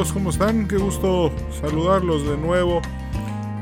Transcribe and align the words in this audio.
¿Cómo 0.00 0.30
están? 0.30 0.66
Qué 0.66 0.78
gusto 0.78 1.30
saludarlos 1.60 2.26
de 2.26 2.38
nuevo. 2.38 2.80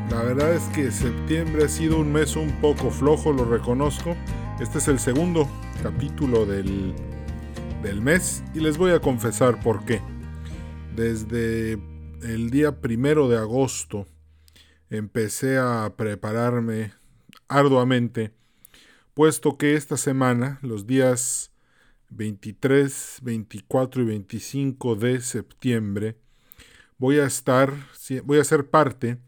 La 0.08 0.22
verdad 0.22 0.54
es 0.54 0.62
que 0.68 0.92
septiembre 0.92 1.64
ha 1.64 1.68
sido 1.68 1.98
un 1.98 2.12
mes 2.12 2.36
un 2.36 2.52
poco 2.60 2.92
flojo, 2.92 3.32
lo 3.32 3.44
reconozco. 3.44 4.14
Este 4.60 4.78
es 4.78 4.86
el 4.86 5.00
segundo 5.00 5.48
capítulo 5.82 6.46
del, 6.46 6.94
del 7.82 8.00
mes 8.00 8.44
y 8.54 8.60
les 8.60 8.78
voy 8.78 8.92
a 8.92 9.00
confesar 9.00 9.58
por 9.60 9.84
qué. 9.84 10.00
Desde 10.94 11.72
el 12.22 12.50
día 12.50 12.80
primero 12.80 13.28
de 13.28 13.36
agosto 13.36 14.06
empecé 14.90 15.58
a 15.58 15.92
prepararme 15.96 16.92
arduamente, 17.48 18.30
puesto 19.12 19.58
que 19.58 19.74
esta 19.74 19.96
semana, 19.96 20.60
los 20.62 20.86
días 20.86 21.50
23, 22.10 23.18
24 23.22 24.02
y 24.02 24.04
25 24.04 24.94
de 24.94 25.20
septiembre, 25.20 26.16
voy 26.98 27.18
a 27.18 27.26
estar, 27.26 27.72
voy 28.24 28.38
a 28.38 28.44
ser 28.44 28.68
parte 28.68 29.18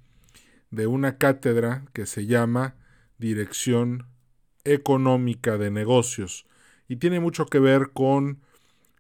de 0.71 0.87
una 0.87 1.17
cátedra 1.19 1.87
que 1.93 2.07
se 2.07 2.27
llama 2.27 2.75
Dirección 3.19 4.07
Económica 4.65 5.57
de 5.57 5.71
Negocios. 5.71 6.47
Y 6.89 6.97
tiene 6.97 7.21
mucho 7.21 7.47
que 7.47 7.59
ver 7.61 7.91
con 7.93 8.41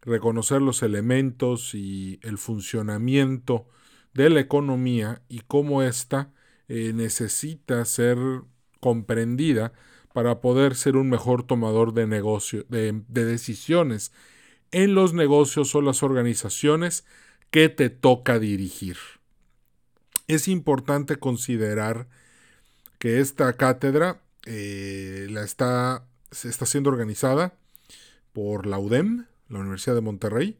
reconocer 0.02 0.62
los 0.62 0.82
elementos 0.82 1.74
y 1.74 2.18
el 2.22 2.38
funcionamiento 2.38 3.66
de 4.14 4.30
la 4.30 4.40
economía 4.40 5.22
y 5.28 5.40
cómo 5.40 5.82
ésta 5.82 6.32
eh, 6.68 6.92
necesita 6.94 7.84
ser 7.84 8.16
comprendida 8.80 9.72
para 10.12 10.40
poder 10.40 10.74
ser 10.74 10.96
un 10.96 11.08
mejor 11.08 11.44
tomador 11.44 11.92
de, 11.92 12.06
de, 12.06 13.24
decisiones 13.24 14.12
en 14.72 14.94
los 14.94 15.12
negocios 15.12 15.74
o 15.74 15.82
las 15.82 16.02
organizaciones 16.02 17.04
que 17.50 17.68
te 17.68 17.90
toca 17.90 18.38
dirigir. 18.38 18.96
Es 20.28 20.48
importante 20.48 21.16
considerar 21.16 22.08
que 22.98 23.20
esta 23.20 23.52
cátedra 23.54 24.22
eh, 24.46 25.26
la 25.30 25.42
está, 25.42 26.06
está 26.30 26.66
siendo 26.66 26.90
organizada 26.90 27.54
por 28.32 28.66
la 28.66 28.78
UDEM, 28.78 29.26
la 29.48 29.58
Universidad 29.58 29.96
de 29.96 30.00
Monterrey, 30.00 30.58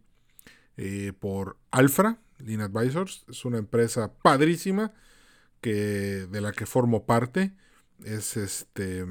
eh, 0.77 1.13
por 1.19 1.57
Alfra, 1.71 2.19
Lean 2.39 2.63
Advisors, 2.63 3.25
es 3.29 3.45
una 3.45 3.59
empresa 3.59 4.13
padrísima 4.15 4.93
que, 5.61 6.27
de 6.31 6.41
la 6.41 6.53
que 6.53 6.67
formo 6.67 7.05
parte 7.05 7.53
es 8.05 8.37
este, 8.37 9.05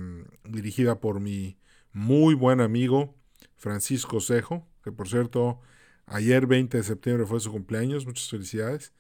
dirigida 0.44 1.00
por 1.00 1.20
mi 1.20 1.58
muy 1.94 2.34
buen 2.34 2.60
amigo 2.60 3.16
Francisco 3.56 4.20
Cejo, 4.20 4.68
que 4.84 4.92
por 4.92 5.08
cierto, 5.08 5.60
ayer 6.10 6.48
20 6.48 6.78
de 6.78 6.84
septiembre 6.84 7.26
fue 7.26 7.40
su 7.40 7.52
cumpleaños, 7.52 8.06
muchas 8.06 8.30
felicidades. 8.30 8.94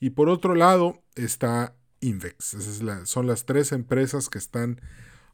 Y 0.00 0.10
por 0.10 0.28
otro 0.28 0.54
lado 0.54 1.02
está 1.14 1.74
Invex, 2.00 2.56
son 3.04 3.26
las 3.26 3.46
tres 3.46 3.72
empresas 3.72 4.28
que 4.28 4.38
están 4.38 4.80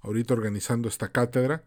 ahorita 0.01 0.35
organizando 0.35 0.89
esta 0.89 1.11
cátedra. 1.11 1.65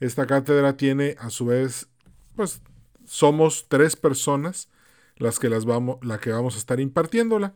Esta 0.00 0.26
cátedra 0.26 0.76
tiene 0.76 1.16
a 1.18 1.30
su 1.30 1.46
vez, 1.46 1.88
pues 2.34 2.60
somos 3.04 3.66
tres 3.68 3.96
personas 3.96 4.68
las 5.16 5.38
que, 5.38 5.48
las 5.48 5.64
vamos, 5.64 5.98
la 6.02 6.18
que 6.18 6.30
vamos 6.30 6.56
a 6.56 6.58
estar 6.58 6.80
impartiéndola. 6.80 7.54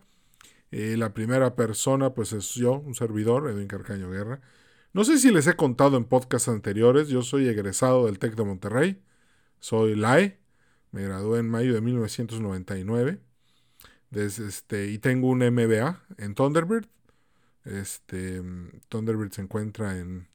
Eh, 0.70 0.96
la 0.96 1.12
primera 1.12 1.56
persona, 1.56 2.14
pues 2.14 2.32
es 2.32 2.54
yo, 2.54 2.74
un 2.74 2.94
servidor, 2.94 3.48
Edwin 3.50 3.66
Carcaño 3.66 4.10
Guerra. 4.10 4.40
No 4.92 5.04
sé 5.04 5.18
si 5.18 5.30
les 5.30 5.46
he 5.46 5.56
contado 5.56 5.96
en 5.96 6.04
podcasts 6.04 6.48
anteriores, 6.48 7.08
yo 7.08 7.22
soy 7.22 7.48
egresado 7.48 8.06
del 8.06 8.18
TEC 8.18 8.34
de 8.34 8.44
Monterrey, 8.44 9.02
soy 9.60 9.94
LAE, 9.94 10.39
me 10.92 11.02
gradué 11.02 11.40
en 11.40 11.48
mayo 11.48 11.74
de 11.74 11.80
1999 11.80 13.20
este, 14.12 14.88
y 14.88 14.98
tengo 14.98 15.28
un 15.28 15.38
MBA 15.38 16.02
en 16.18 16.34
Thunderbird. 16.34 16.86
Este, 17.64 18.42
Thunderbird 18.88 19.32
se 19.32 19.42
encuentra 19.42 19.98
en, 19.98 20.28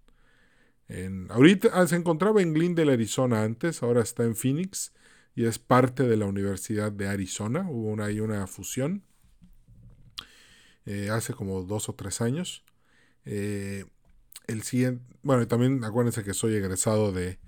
en 0.87 1.27
ahorita 1.31 1.69
ah, 1.73 1.87
se 1.87 1.95
encontraba 1.95 2.41
en 2.41 2.53
Glendale, 2.53 2.93
Arizona 2.93 3.43
antes, 3.43 3.81
ahora 3.83 4.01
está 4.01 4.23
en 4.23 4.35
Phoenix 4.35 4.93
y 5.35 5.45
es 5.45 5.59
parte 5.59 6.03
de 6.03 6.17
la 6.17 6.25
Universidad 6.25 6.91
de 6.91 7.07
Arizona. 7.07 7.67
Hubo 7.69 7.89
una, 7.89 8.05
ahí 8.05 8.19
una 8.19 8.47
fusión. 8.47 9.03
Eh, 10.85 11.09
hace 11.09 11.33
como 11.33 11.63
dos 11.63 11.89
o 11.89 11.95
tres 11.95 12.21
años. 12.21 12.63
Eh, 13.25 13.85
el 14.47 14.61
siguiente, 14.61 15.03
bueno, 15.23 15.47
también 15.47 15.83
acuérdense 15.83 16.23
que 16.23 16.33
soy 16.33 16.55
egresado 16.55 17.11
de 17.11 17.39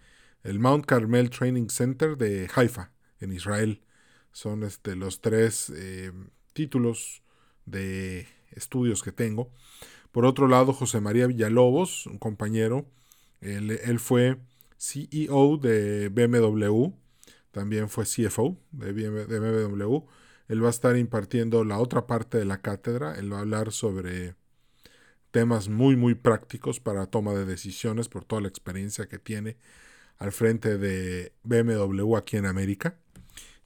el 0.43 0.59
Mount 0.59 0.85
Carmel 0.85 1.29
Training 1.29 1.69
Center 1.69 2.17
de 2.17 2.49
Haifa, 2.53 2.91
en 3.19 3.31
Israel. 3.31 3.81
Son 4.31 4.63
este, 4.63 4.95
los 4.95 5.21
tres 5.21 5.71
eh, 5.75 6.11
títulos 6.53 7.23
de 7.65 8.27
estudios 8.51 9.03
que 9.03 9.11
tengo. 9.11 9.51
Por 10.11 10.25
otro 10.25 10.47
lado, 10.47 10.73
José 10.73 11.01
María 11.01 11.27
Villalobos, 11.27 12.05
un 12.07 12.17
compañero, 12.17 12.85
él, 13.41 13.71
él 13.71 13.99
fue 13.99 14.37
CEO 14.77 15.57
de 15.57 16.09
BMW, 16.09 16.93
también 17.51 17.89
fue 17.89 18.05
CFO 18.05 18.57
de 18.71 18.91
BMW 18.93 20.05
él 20.47 20.63
va 20.63 20.67
a 20.67 20.71
estar 20.71 20.97
impartiendo 20.97 21.63
la 21.63 21.77
otra 21.79 22.07
parte 22.07 22.37
de 22.37 22.45
la 22.45 22.61
cátedra. 22.61 23.15
Él 23.15 23.31
va 23.31 23.37
a 23.37 23.41
hablar 23.41 23.71
sobre 23.71 24.35
temas 25.31 25.67
muy, 25.67 25.95
muy 25.95 26.15
prácticos 26.15 26.79
para 26.79 27.07
toma 27.07 27.33
de 27.33 27.45
decisiones 27.45 28.07
por 28.07 28.23
toda 28.23 28.41
la 28.41 28.47
experiencia 28.47 29.07
que 29.07 29.19
tiene 29.19 29.57
al 30.17 30.31
frente 30.31 30.77
de 30.77 31.33
BMW 31.43 32.15
aquí 32.15 32.37
en 32.37 32.45
América. 32.45 32.97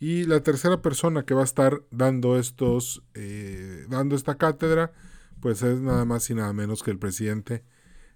Y 0.01 0.23
la 0.23 0.41
tercera 0.41 0.81
persona 0.81 1.25
que 1.25 1.35
va 1.35 1.41
a 1.41 1.43
estar 1.43 1.83
dando 1.91 2.39
estos, 2.39 3.03
eh, 3.13 3.85
dando 3.87 4.15
esta 4.15 4.35
cátedra, 4.35 4.91
pues 5.39 5.61
es 5.61 5.79
nada 5.79 6.05
más 6.05 6.27
y 6.31 6.33
nada 6.33 6.51
menos 6.53 6.81
que 6.81 6.89
el 6.89 6.97
presidente 6.97 7.63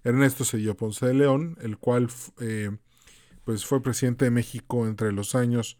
Ernesto 0.02 0.44
Cedillo 0.44 0.76
Ponce 0.76 1.06
de 1.06 1.14
León, 1.14 1.56
el 1.60 1.78
cual 1.78 2.08
eh, 2.40 2.76
pues 3.44 3.64
fue 3.64 3.84
presidente 3.84 4.24
de 4.24 4.32
México 4.32 4.88
entre 4.88 5.12
los 5.12 5.36
años 5.36 5.78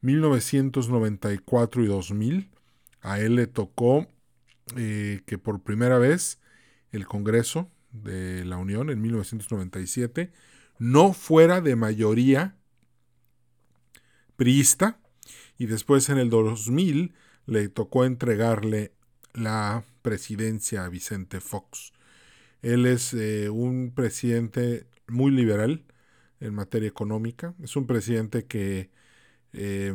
1994 0.00 1.84
y 1.84 1.86
2000. 1.86 2.50
A 3.00 3.20
él 3.20 3.36
le 3.36 3.46
tocó 3.46 4.08
eh, 4.74 5.22
que 5.24 5.38
por 5.38 5.62
primera 5.62 5.98
vez 5.98 6.40
el 6.90 7.06
Congreso 7.06 7.70
de 7.92 8.44
la 8.44 8.56
Unión 8.56 8.90
en 8.90 9.00
1997 9.00 10.32
no 10.80 11.12
fuera 11.12 11.60
de 11.60 11.76
mayoría 11.76 12.56
priista 14.34 14.98
y 15.58 15.66
después 15.66 16.08
en 16.08 16.18
el 16.18 16.30
2000 16.30 17.14
le 17.46 17.68
tocó 17.68 18.04
entregarle 18.04 18.92
la 19.34 19.84
presidencia 20.02 20.84
a 20.84 20.88
Vicente 20.88 21.40
Fox. 21.40 21.92
Él 22.62 22.86
es 22.86 23.12
eh, 23.14 23.50
un 23.50 23.92
presidente 23.94 24.86
muy 25.06 25.30
liberal 25.30 25.84
en 26.40 26.54
materia 26.54 26.88
económica, 26.88 27.54
es 27.62 27.76
un 27.76 27.86
presidente 27.86 28.46
que 28.46 28.90
eh, 29.52 29.94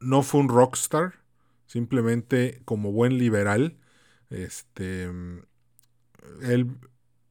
no 0.00 0.22
fue 0.22 0.40
un 0.40 0.48
rockstar, 0.48 1.14
simplemente 1.66 2.60
como 2.64 2.92
buen 2.92 3.18
liberal, 3.18 3.78
este, 4.30 5.10
él 6.42 6.76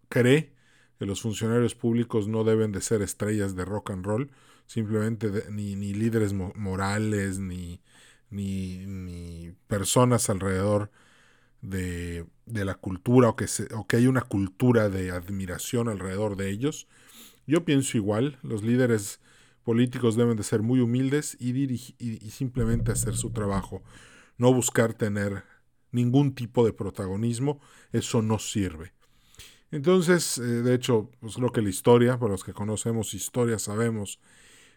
cree 0.09 0.53
que 1.00 1.05
los 1.05 1.21
funcionarios 1.21 1.75
públicos 1.75 2.27
no 2.27 2.44
deben 2.44 2.71
de 2.71 2.81
ser 2.81 3.01
estrellas 3.01 3.55
de 3.55 3.66
rock 3.66 3.91
and 3.91 4.05
roll, 4.05 4.31
simplemente 4.66 5.29
ni, 5.49 5.75
ni, 5.75 5.94
líderes 5.94 6.33
morales, 6.33 7.39
ni, 7.39 7.81
ni, 8.29 9.53
personas 9.67 10.29
alrededor 10.29 10.91
de, 11.62 12.25
de 12.45 12.65
la 12.65 12.75
cultura 12.75 13.30
o 13.30 13.36
que, 13.36 13.45
o 13.75 13.88
que 13.88 13.97
hay 13.97 14.07
una 14.07 14.21
cultura 14.21 14.89
de 14.89 15.12
admiración 15.12 15.89
alrededor 15.89 16.36
de 16.38 16.50
ellos. 16.50 16.88
Yo 17.47 17.65
pienso 17.65 17.97
igual, 17.97 18.38
los 18.44 18.63
líderes 18.63 19.19
políticos 19.63 20.15
deben 20.15 20.38
de 20.38 20.44
ser 20.44 20.62
muy 20.62 20.80
humildes 20.80 21.38
y, 21.39 21.51
y, 21.63 22.31
simplemente 22.31 22.91
hacer 22.91 23.15
su 23.15 23.31
trabajo, 23.31 23.83
no 24.38 24.53
buscar 24.53 24.94
tener 24.94 25.44
ningún 25.91 26.33
tipo 26.33 26.65
de 26.65 26.74
protagonismo, 26.74 27.59
eso 27.91 28.21
no 28.21 28.39
sirve. 28.39 28.94
Entonces, 29.71 30.38
eh, 30.38 30.41
de 30.41 30.74
hecho, 30.74 31.09
pues 31.19 31.36
creo 31.36 31.51
que 31.51 31.62
la 31.62 31.69
historia, 31.69 32.18
para 32.18 32.31
los 32.31 32.44
que 32.44 32.53
conocemos 32.53 33.13
historia, 33.13 33.59
sabemos 33.59 34.19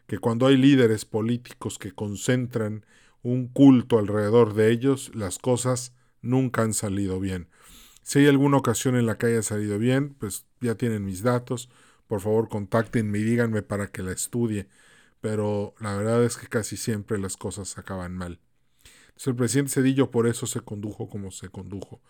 que 0.07 0.19
cuando 0.19 0.47
hay 0.47 0.57
líderes 0.57 1.05
políticos 1.05 1.79
que 1.79 1.93
concentran 1.93 2.85
un 3.23 3.49
culto 3.49 3.99
alrededor 3.99 4.55
de 4.55 4.71
ellos, 4.71 5.11
las 5.15 5.39
cosas 5.39 5.95
nunca 6.21 6.63
han 6.63 6.75
salido 6.75 7.21
bien. 7.21 7.49
Si 8.03 8.19
hay 8.19 8.27
alguna 8.27 8.59
ocasión 8.59 8.97
en 8.97 9.07
la 9.07 9.17
que 9.17 9.27
haya 9.27 9.43
salido 9.43 9.79
bien, 9.79 10.15
pues 10.15 10.47
ya 10.61 10.75
tienen 10.75 11.05
mis 11.05 11.23
datos, 11.23 11.71
por 12.07 12.21
favor 12.21 12.49
contáctenme 12.49 13.19
y 13.19 13.23
díganme 13.23 13.63
para 13.63 13.91
que 13.91 14.03
la 14.03 14.13
estudie, 14.13 14.69
pero 15.21 15.75
la 15.81 15.97
verdad 15.97 16.23
es 16.23 16.37
que 16.37 16.49
casi 16.49 16.77
siempre 16.77 17.19
las 17.19 17.39
cosas 17.39 17.79
acaban 17.79 18.15
mal. 18.15 18.41
el 19.25 19.35
presidente 19.35 19.73
Cedillo 19.73 20.11
por 20.11 20.27
eso 20.27 20.47
se 20.47 20.61
condujo 20.61 21.09
como 21.09 21.31
se 21.31 21.49
condujo. 21.49 22.03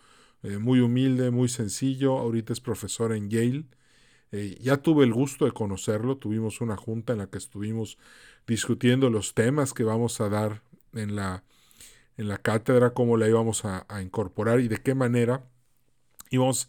Eh, 0.43 0.57
muy 0.57 0.81
humilde, 0.81 1.31
muy 1.31 1.47
sencillo, 1.47 2.17
ahorita 2.19 2.51
es 2.51 2.59
profesor 2.59 3.13
en 3.13 3.29
Yale. 3.29 3.65
Eh, 4.35 4.57
ya 4.61 4.77
tuve 4.77 5.05
el 5.05 5.13
gusto 5.13 5.45
de 5.45 5.53
conocerlo, 5.53 6.17
tuvimos 6.17 6.59
una 6.59 6.75
junta 6.75 7.13
en 7.13 7.19
la 7.19 7.27
que 7.27 7.37
estuvimos 7.37 7.97
discutiendo 8.45 9.09
los 9.09 9.33
temas 9.33 9.73
que 9.73 9.85
vamos 9.85 10.19
a 10.19 10.27
dar 10.27 10.61
en 10.93 11.15
la 11.15 11.43
en 12.17 12.27
la 12.27 12.37
cátedra 12.37 12.93
cómo 12.93 13.15
la 13.17 13.29
íbamos 13.29 13.63
a, 13.65 13.85
incorporar 14.01 14.59
y 14.59 14.67
de 14.67 14.77
qué 14.81 14.93
manera 14.93 15.45
íbamos 16.31 16.67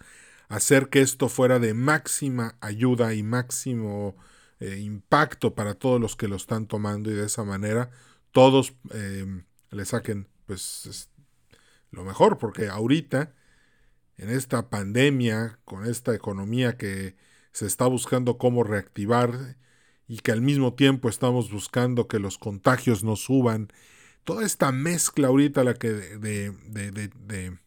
a 0.49 0.57
hacer 0.57 0.91
que 0.91 1.01
esto 1.01 1.29
fuera 1.29 1.59
de 1.59 1.75
máxima 1.75 2.57
ayuda 2.61 3.15
y 3.15 3.23
máximo 3.23 4.17
eh, 4.61 4.79
impacto 4.79 5.55
para 5.55 5.75
todos 5.75 6.01
los 6.01 6.17
que 6.17 6.29
lo 6.29 6.37
están 6.37 6.67
tomando 6.67 7.11
y 7.11 7.15
de 7.15 7.27
esa 7.27 7.45
manera 7.45 7.91
todos 8.31 8.75
em, 8.91 9.45
le 9.71 9.85
saquen 9.85 10.29
pues 10.47 11.11
lo 11.91 12.05
mejor, 12.05 12.39
porque 12.39 12.69
ahorita 12.69 13.35
en 14.19 14.31
esta 14.31 14.71
pandemia, 14.71 15.59
con 15.65 15.87
esta 15.87 16.15
economía 16.15 16.77
que 16.77 17.17
se 17.57 17.65
está 17.65 17.87
buscando 17.87 18.37
cómo 18.37 18.65
reactivar 18.65 19.57
y 20.07 20.19
que 20.19 20.31
al 20.31 20.43
mismo 20.43 20.75
tiempo 20.75 21.09
estamos 21.09 21.51
buscando 21.51 22.07
que 22.07 22.19
los 22.19 22.37
contagios 22.37 23.03
no 23.03 23.17
suban 23.17 23.69
toda 24.25 24.45
esta 24.45 24.73
mezcla 24.73 25.29
ahorita 25.29 25.65
la 25.65 25.73
que 25.73 25.91
de, 25.91 26.51
de, 26.51 27.59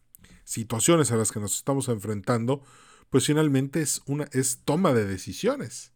situaciones 0.44 1.12
a 1.12 1.16
las 1.16 1.32
que 1.32 1.40
nos 1.40 1.56
estamos 1.56 1.90
enfrentando, 1.90 2.62
pues 3.10 3.26
finalmente 3.26 3.82
es 3.82 4.04
una 4.06 4.26
es 4.32 4.60
toma 4.64 4.94
de 4.94 5.08
decisiones. 5.08 5.92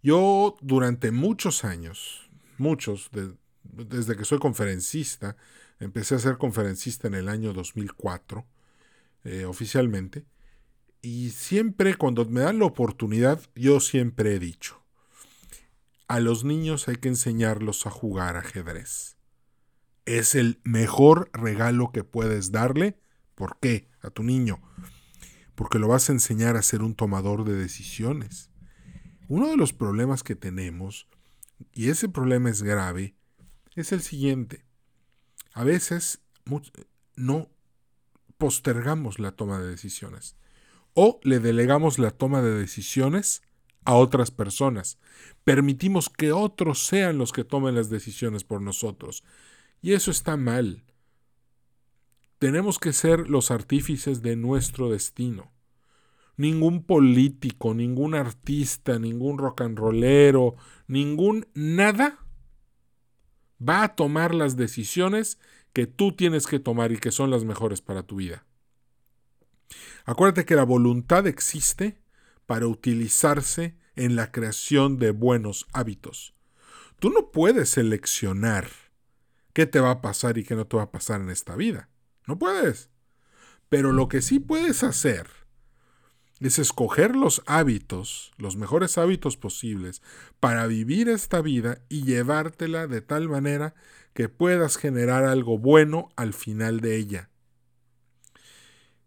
Yo 0.00 0.56
durante 0.60 1.10
muchos 1.10 1.64
años, 1.64 2.30
muchos, 2.56 3.10
desde 3.64 4.16
que 4.16 4.24
soy 4.24 4.38
conferencista, 4.38 5.36
empecé 5.80 6.14
a 6.14 6.20
ser 6.20 6.38
conferencista 6.38 7.08
en 7.08 7.14
el 7.14 7.28
año 7.28 7.52
2004, 7.52 8.46
eh, 9.24 9.44
oficialmente, 9.44 10.24
y 11.02 11.30
siempre 11.30 11.96
cuando 11.96 12.24
me 12.26 12.42
dan 12.42 12.60
la 12.60 12.66
oportunidad, 12.66 13.40
yo 13.56 13.80
siempre 13.80 14.36
he 14.36 14.38
dicho, 14.38 14.80
a 16.06 16.20
los 16.20 16.44
niños 16.44 16.86
hay 16.86 16.96
que 16.96 17.08
enseñarlos 17.08 17.86
a 17.86 17.90
jugar 17.90 18.36
ajedrez. 18.36 19.16
Es 20.06 20.36
el 20.36 20.60
mejor 20.62 21.28
regalo 21.32 21.90
que 21.90 22.04
puedes 22.04 22.52
darle. 22.52 23.00
¿Por 23.34 23.58
qué? 23.60 23.88
A 24.00 24.10
tu 24.10 24.22
niño. 24.22 24.60
Porque 25.56 25.78
lo 25.78 25.88
vas 25.88 26.08
a 26.08 26.12
enseñar 26.12 26.56
a 26.56 26.62
ser 26.62 26.82
un 26.82 26.94
tomador 26.94 27.44
de 27.44 27.54
decisiones. 27.54 28.50
Uno 29.28 29.48
de 29.48 29.56
los 29.56 29.72
problemas 29.72 30.22
que 30.22 30.36
tenemos, 30.36 31.08
y 31.72 31.88
ese 31.88 32.08
problema 32.08 32.50
es 32.50 32.62
grave, 32.62 33.16
es 33.74 33.90
el 33.92 34.02
siguiente. 34.02 34.64
A 35.52 35.64
veces 35.64 36.20
no 37.16 37.48
postergamos 38.38 39.18
la 39.18 39.32
toma 39.32 39.60
de 39.60 39.68
decisiones 39.68 40.36
o 40.94 41.20
le 41.22 41.40
delegamos 41.40 41.98
la 41.98 42.10
toma 42.10 42.42
de 42.42 42.54
decisiones 42.54 43.42
a 43.84 43.94
otras 43.94 44.30
personas. 44.30 44.98
Permitimos 45.44 46.08
que 46.08 46.32
otros 46.32 46.86
sean 46.86 47.18
los 47.18 47.32
que 47.32 47.44
tomen 47.44 47.74
las 47.74 47.90
decisiones 47.90 48.44
por 48.44 48.60
nosotros. 48.60 49.24
Y 49.80 49.92
eso 49.92 50.10
está 50.10 50.36
mal. 50.36 50.84
Tenemos 52.38 52.78
que 52.78 52.92
ser 52.92 53.28
los 53.28 53.50
artífices 53.50 54.22
de 54.22 54.36
nuestro 54.36 54.90
destino. 54.90 55.52
Ningún 56.36 56.84
político, 56.84 57.74
ningún 57.74 58.14
artista, 58.14 58.98
ningún 58.98 59.38
rock 59.38 59.62
and 59.62 59.78
rollero, 59.78 60.56
ningún 60.86 61.46
nada 61.54 62.18
va 63.60 63.84
a 63.84 63.94
tomar 63.94 64.34
las 64.34 64.56
decisiones 64.56 65.38
que 65.72 65.86
tú 65.86 66.12
tienes 66.12 66.46
que 66.46 66.58
tomar 66.58 66.92
y 66.92 66.98
que 66.98 67.12
son 67.12 67.30
las 67.30 67.44
mejores 67.44 67.80
para 67.80 68.02
tu 68.02 68.16
vida. 68.16 68.44
Acuérdate 70.04 70.44
que 70.44 70.56
la 70.56 70.64
voluntad 70.64 71.26
existe 71.26 71.98
para 72.46 72.66
utilizarse 72.66 73.76
en 73.96 74.16
la 74.16 74.32
creación 74.32 74.98
de 74.98 75.10
buenos 75.10 75.66
hábitos. 75.72 76.34
Tú 76.98 77.10
no 77.10 77.30
puedes 77.30 77.70
seleccionar 77.70 78.68
qué 79.52 79.66
te 79.66 79.80
va 79.80 79.90
a 79.90 80.02
pasar 80.02 80.38
y 80.38 80.44
qué 80.44 80.54
no 80.54 80.66
te 80.66 80.76
va 80.76 80.84
a 80.84 80.92
pasar 80.92 81.20
en 81.20 81.30
esta 81.30 81.56
vida. 81.56 81.88
No 82.26 82.38
puedes. 82.38 82.90
Pero 83.68 83.92
lo 83.92 84.08
que 84.08 84.22
sí 84.22 84.38
puedes 84.38 84.82
hacer 84.82 85.28
es 86.40 86.58
escoger 86.58 87.14
los 87.14 87.42
hábitos, 87.46 88.32
los 88.36 88.56
mejores 88.56 88.98
hábitos 88.98 89.36
posibles, 89.36 90.02
para 90.40 90.66
vivir 90.66 91.08
esta 91.08 91.40
vida 91.40 91.78
y 91.88 92.04
llevártela 92.04 92.86
de 92.86 93.00
tal 93.00 93.28
manera 93.28 93.74
que 94.12 94.28
puedas 94.28 94.76
generar 94.76 95.24
algo 95.24 95.58
bueno 95.58 96.10
al 96.16 96.34
final 96.34 96.80
de 96.80 96.96
ella. 96.96 97.30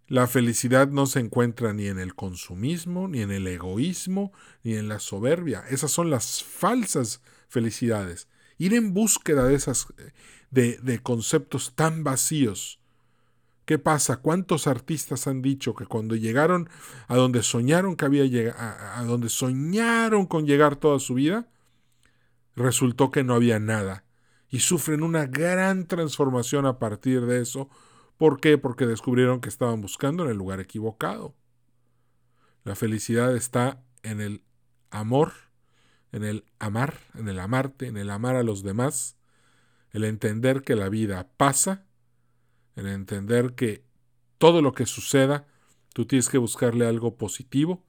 La 0.08 0.28
felicidad 0.28 0.88
no 0.88 1.08
se 1.08 1.20
encuentra 1.20 1.74
ni 1.74 1.88
en 1.88 1.98
el 1.98 2.14
consumismo, 2.14 3.08
ni 3.08 3.22
en 3.22 3.32
el 3.32 3.48
egoísmo, 3.48 4.32
ni 4.64 4.76
en 4.76 4.88
la 4.88 5.00
soberbia. 5.00 5.64
Esas 5.70 5.92
son 5.92 6.12
las 6.12 6.44
falsas 6.44 7.22
felicidades. 7.48 8.28
Ir 8.58 8.76
en 8.76 8.94
búsqueda 8.94 9.46
de 9.46 9.56
esas 9.56 9.88
de, 10.52 10.78
de 10.78 11.00
conceptos 11.00 11.74
tan 11.76 12.04
vacíos. 12.04 12.80
¿Qué 13.66 13.80
pasa? 13.80 14.18
¿Cuántos 14.18 14.68
artistas 14.68 15.26
han 15.26 15.42
dicho 15.42 15.74
que 15.74 15.88
cuando 15.88 16.16
llegaron 16.16 16.70
a 17.08 17.16
donde 17.16 17.42
soñaron 17.42 17.96
que 17.96 18.06
había 18.06 18.54
a, 18.56 19.00
a 19.00 19.04
donde 19.06 19.30
soñaron 19.30 20.28
con 20.28 20.46
llegar 20.46 20.76
toda 20.76 21.00
su 21.00 21.16
vida, 21.16 21.48
resultó 22.56 23.10
que 23.10 23.24
no 23.24 23.34
había 23.34 23.60
nada 23.60 24.06
y 24.50 24.60
sufren 24.60 25.02
una 25.02 25.26
gran 25.26 25.88
transformación 25.88 26.68
a 26.68 26.78
partir 26.78 27.26
de 27.26 27.42
eso 27.42 27.70
¿Por 28.18 28.40
qué? 28.40 28.58
Porque 28.58 28.86
descubrieron 28.86 29.42
que 29.42 29.50
estaban 29.50 29.82
buscando 29.82 30.24
en 30.24 30.32
el 30.32 30.38
lugar 30.38 30.60
equivocado. 30.60 31.36
La 32.64 32.76
felicidad 32.76 33.36
está 33.36 33.84
en 34.04 34.22
el 34.22 34.44
amor, 34.90 35.34
en 36.12 36.24
el 36.24 36.46
amar, 36.60 36.98
en 37.16 37.28
el 37.28 37.40
amarte, 37.40 37.88
en 37.88 37.98
el 37.98 38.10
amar 38.10 38.36
a 38.36 38.44
los 38.44 38.64
demás, 38.64 39.18
el 39.92 40.04
entender 40.04 40.64
que 40.64 40.76
la 40.76 40.90
vida 40.90 41.30
pasa, 41.38 41.86
el 42.76 42.88
entender 42.88 43.54
que 43.56 43.84
todo 44.38 44.62
lo 44.62 44.74
que 44.74 44.86
suceda, 44.86 45.46
tú 45.94 46.06
tienes 46.06 46.30
que 46.30 46.38
buscarle 46.38 46.88
algo 46.88 47.18
positivo, 47.18 47.84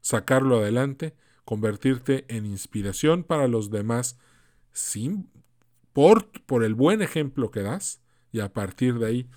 sacarlo 0.00 0.58
adelante, 0.58 1.14
convertirte 1.44 2.24
en 2.28 2.46
inspiración 2.46 3.24
para 3.24 3.48
los 3.48 3.70
demás 3.70 4.18
sin, 4.72 5.30
por, 5.92 6.30
por 6.42 6.64
el 6.64 6.74
buen 6.74 7.02
ejemplo 7.02 7.50
que 7.50 7.62
das 7.62 8.00
y 8.32 8.40
a 8.40 8.52
partir 8.52 8.98
de 8.98 9.06
ahí 9.06 9.30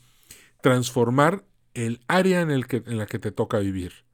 transformar 0.63 1.44
el 1.73 1.99
área 2.07 2.40
en, 2.40 2.49
el 2.49 2.68
que, 2.68 2.78
en 2.85 2.97
la 2.97 3.06
que 3.06 3.19
te 3.19 3.33
toca 3.33 3.59
vivir. 3.59 4.06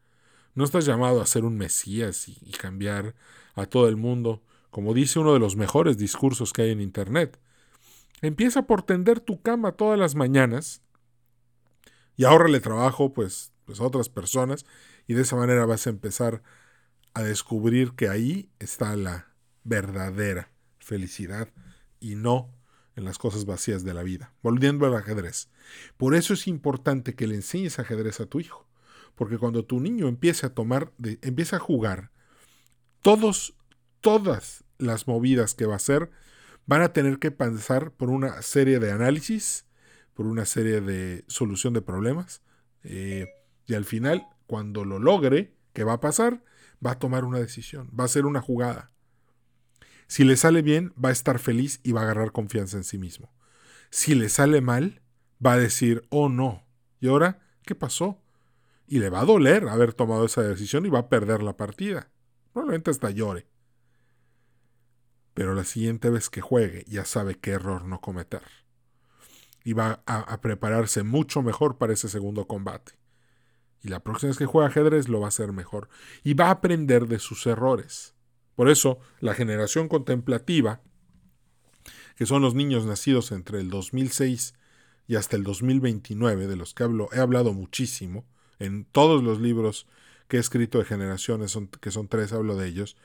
No 0.55 0.63
estás 0.63 0.83
llamado 0.83 1.21
a 1.21 1.27
ser 1.27 1.45
un 1.45 1.55
mesías 1.57 2.27
y, 2.27 2.51
cambiar 2.59 3.13
a 3.53 3.67
todo 3.67 3.88
el 3.88 3.97
mundo, 3.97 4.41
como 4.71 4.95
dice 4.95 5.19
uno 5.19 5.31
de 5.31 5.39
los 5.39 5.55
mejores 5.55 6.00
discursos 6.00 6.51
que 6.51 6.63
hay 6.63 6.71
en 6.71 6.81
Internet. 6.81 7.39
Empieza 8.23 8.63
por 8.63 8.81
tender 8.81 9.19
tu 9.19 9.43
cama 9.43 9.73
todas 9.73 10.00
las 10.00 10.15
mañanas 10.15 10.81
y 12.17 12.25
ahórrale 12.25 12.59
trabajo 12.59 13.13
pues, 13.13 13.53
pues 13.65 13.79
a 13.79 13.83
otras 13.83 14.09
personas 14.09 14.65
y 15.05 15.13
de 15.13 15.21
esa 15.21 15.35
manera 15.35 15.67
vas 15.67 15.85
a 15.85 15.91
empezar 15.91 16.41
a 17.13 17.21
descubrir 17.21 17.91
que 17.91 18.09
ahí 18.09 18.50
está 18.57 18.95
la 18.95 19.27
verdadera 19.63 20.50
felicidad 20.79 21.50
y 22.00 22.15
no 22.15 22.50
en 22.99 23.05
las 23.05 23.17
cosas 23.17 23.45
vacías 23.45 23.83
de 23.83 23.93
la 23.93 24.03
vida. 24.03 24.33
Volviendo 24.43 24.85
al 24.85 24.95
ajedrez. 24.95 25.49
Por 25.97 26.15
eso 26.15 26.33
es 26.33 26.47
importante 26.47 27.15
que 27.15 27.27
le 27.27 27.35
enseñes 27.35 27.79
ajedrez 27.79 28.19
a 28.19 28.25
tu 28.25 28.39
hijo. 28.39 28.67
Porque 29.15 29.37
cuando 29.37 29.65
tu 29.65 29.79
niño 29.79 30.07
empiece 30.07 30.45
a 30.45 30.53
tomar, 30.53 30.91
empieza 31.21 31.55
a 31.55 31.59
jugar, 31.59 32.11
todos, 33.01 33.55
todas 34.01 34.63
las 34.77 35.07
movidas 35.07 35.55
que 35.55 35.65
va 35.65 35.73
a 35.73 35.77
hacer 35.77 36.11
van 36.65 36.81
a 36.81 36.93
tener 36.93 37.19
que 37.19 37.31
pasar 37.31 37.91
por 37.91 38.09
una 38.09 38.41
serie 38.41 38.79
de 38.79 38.91
análisis, 38.91 39.65
por 40.13 40.27
una 40.27 40.45
serie 40.45 40.81
de 40.81 41.23
solución 41.27 41.73
de 41.73 41.81
problemas. 41.81 42.41
Eh, 42.83 43.27
y 43.65 43.73
al 43.73 43.85
final, 43.85 44.27
cuando 44.45 44.83
lo 44.83 44.99
logre, 44.99 45.55
¿qué 45.73 45.83
va 45.83 45.93
a 45.93 45.99
pasar? 45.99 46.43
Va 46.85 46.91
a 46.91 46.99
tomar 46.99 47.23
una 47.23 47.39
decisión, 47.39 47.89
va 47.97 48.03
a 48.03 48.09
ser 48.09 48.25
una 48.25 48.41
jugada. 48.41 48.91
Si 50.09 50.23
le 50.23 50.37
sale 50.37 50.63
bien, 50.63 50.91
va 50.93 51.09
a 51.09 51.11
estar 51.11 51.37
feliz 51.37 51.81
y 51.83 51.91
va 51.91 52.01
a 52.01 52.03
agarrar 52.05 52.31
confianza 52.31 52.77
en 52.77 52.83
sí 52.83 52.97
mismo. 52.97 53.31
Si 53.91 54.15
le 54.15 54.29
sale 54.29 54.59
mal, 54.59 55.03
va 55.45 55.53
a 55.53 55.59
decir, 55.59 56.01
oh 56.09 56.29
no, 56.29 56.65
¿y 56.99 57.09
ahora 57.09 57.39
qué 57.63 57.75
pasó? 57.75 58.19
Y 58.87 58.97
le 58.97 59.11
va 59.11 59.19
a 59.19 59.25
doler 59.25 59.69
haber 59.69 59.93
tomado 59.93 60.25
esa 60.25 60.41
decisión 60.41 60.87
y 60.87 60.89
va 60.89 60.97
a 60.97 61.09
perder 61.09 61.43
la 61.43 61.57
partida. 61.57 62.09
Probablemente 62.51 62.89
hasta 62.89 63.11
llore. 63.11 63.45
Pero 65.35 65.53
la 65.53 65.63
siguiente 65.63 66.09
vez 66.09 66.31
que 66.31 66.41
juegue 66.41 66.85
ya 66.87 67.05
sabe 67.05 67.35
qué 67.35 67.51
error 67.51 67.85
no 67.85 68.01
cometer. 68.01 68.41
Y 69.63 69.73
va 69.73 70.01
a, 70.07 70.21
a 70.21 70.41
prepararse 70.41 71.03
mucho 71.03 71.43
mejor 71.43 71.77
para 71.77 71.93
ese 71.93 72.09
segundo 72.09 72.47
combate. 72.47 72.93
Y 73.83 73.89
la 73.89 73.99
próxima 73.99 74.29
vez 74.29 74.39
que 74.39 74.47
juegue 74.47 74.69
ajedrez 74.69 75.07
lo 75.07 75.19
va 75.19 75.27
a 75.27 75.29
hacer 75.29 75.51
mejor. 75.53 75.87
Y 76.23 76.33
va 76.33 76.47
a 76.47 76.51
aprender 76.51 77.05
de 77.07 77.19
sus 77.19 77.45
errores. 77.45 78.15
Por 78.59 78.69
eso, 78.69 78.99
la 79.21 79.35
generación 79.35 79.87
contemplativa, 79.87 80.81
que 82.17 82.25
son 82.25 82.41
los 82.41 82.55
niños 82.55 82.85
nacidos 82.85 83.31
entre 83.31 83.61
el 83.61 83.69
2006 83.69 84.53
y 85.07 85.15
hasta 85.15 85.37
el 85.37 85.45
2029, 85.45 86.45
de 86.45 86.57
los 86.57 86.73
que 86.73 86.83
hablo, 86.83 87.07
he 87.13 87.19
hablado 87.19 87.53
muchísimo, 87.53 88.25
en 88.59 88.83
todos 88.83 89.23
los 89.23 89.39
libros 89.39 89.87
que 90.27 90.35
he 90.35 90.39
escrito 90.41 90.77
de 90.77 90.83
generaciones, 90.83 91.57
que 91.79 91.89
son 91.89 92.09
tres, 92.09 92.33
hablo 92.33 92.57
de 92.57 92.67
ellos, 92.67 92.97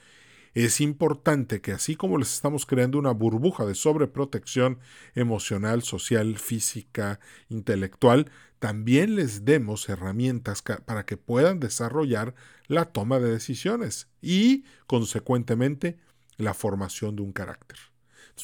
es 0.54 0.80
importante 0.80 1.60
que 1.60 1.72
así 1.72 1.96
como 1.96 2.16
les 2.16 2.32
estamos 2.32 2.64
creando 2.64 2.98
una 2.98 3.10
burbuja 3.10 3.66
de 3.66 3.74
sobreprotección 3.74 4.78
emocional, 5.14 5.82
social, 5.82 6.38
física, 6.38 7.18
intelectual, 7.48 8.30
también 8.60 9.16
les 9.16 9.44
demos 9.44 9.88
herramientas 9.88 10.62
para 10.62 11.04
que 11.04 11.16
puedan 11.16 11.60
desarrollar 11.60 12.34
la 12.66 12.86
toma 12.86 13.18
de 13.18 13.30
decisiones 13.30 14.08
y, 14.22 14.64
consecuentemente, 14.86 15.98
la 16.36 16.54
formación 16.54 17.16
de 17.16 17.22
un 17.22 17.32
carácter. 17.32 17.78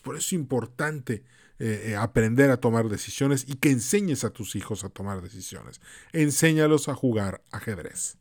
por 0.02 0.17
eso 0.17 0.26
es 0.26 0.33
importante 0.33 1.25
eh, 1.59 1.90
eh, 1.90 1.97
aprender 1.97 2.50
a 2.50 2.59
tomar 2.59 2.88
decisiones 2.88 3.45
y 3.47 3.55
que 3.55 3.71
enseñes 3.71 4.25
a 4.25 4.31
tus 4.31 4.57
hijos 4.57 4.83
a 4.83 4.88
tomar 4.88 5.21
decisiones. 5.21 5.81
Enséñalos 6.12 6.88
a 6.88 6.95
jugar 6.95 7.43
ajedrez. 7.50 8.17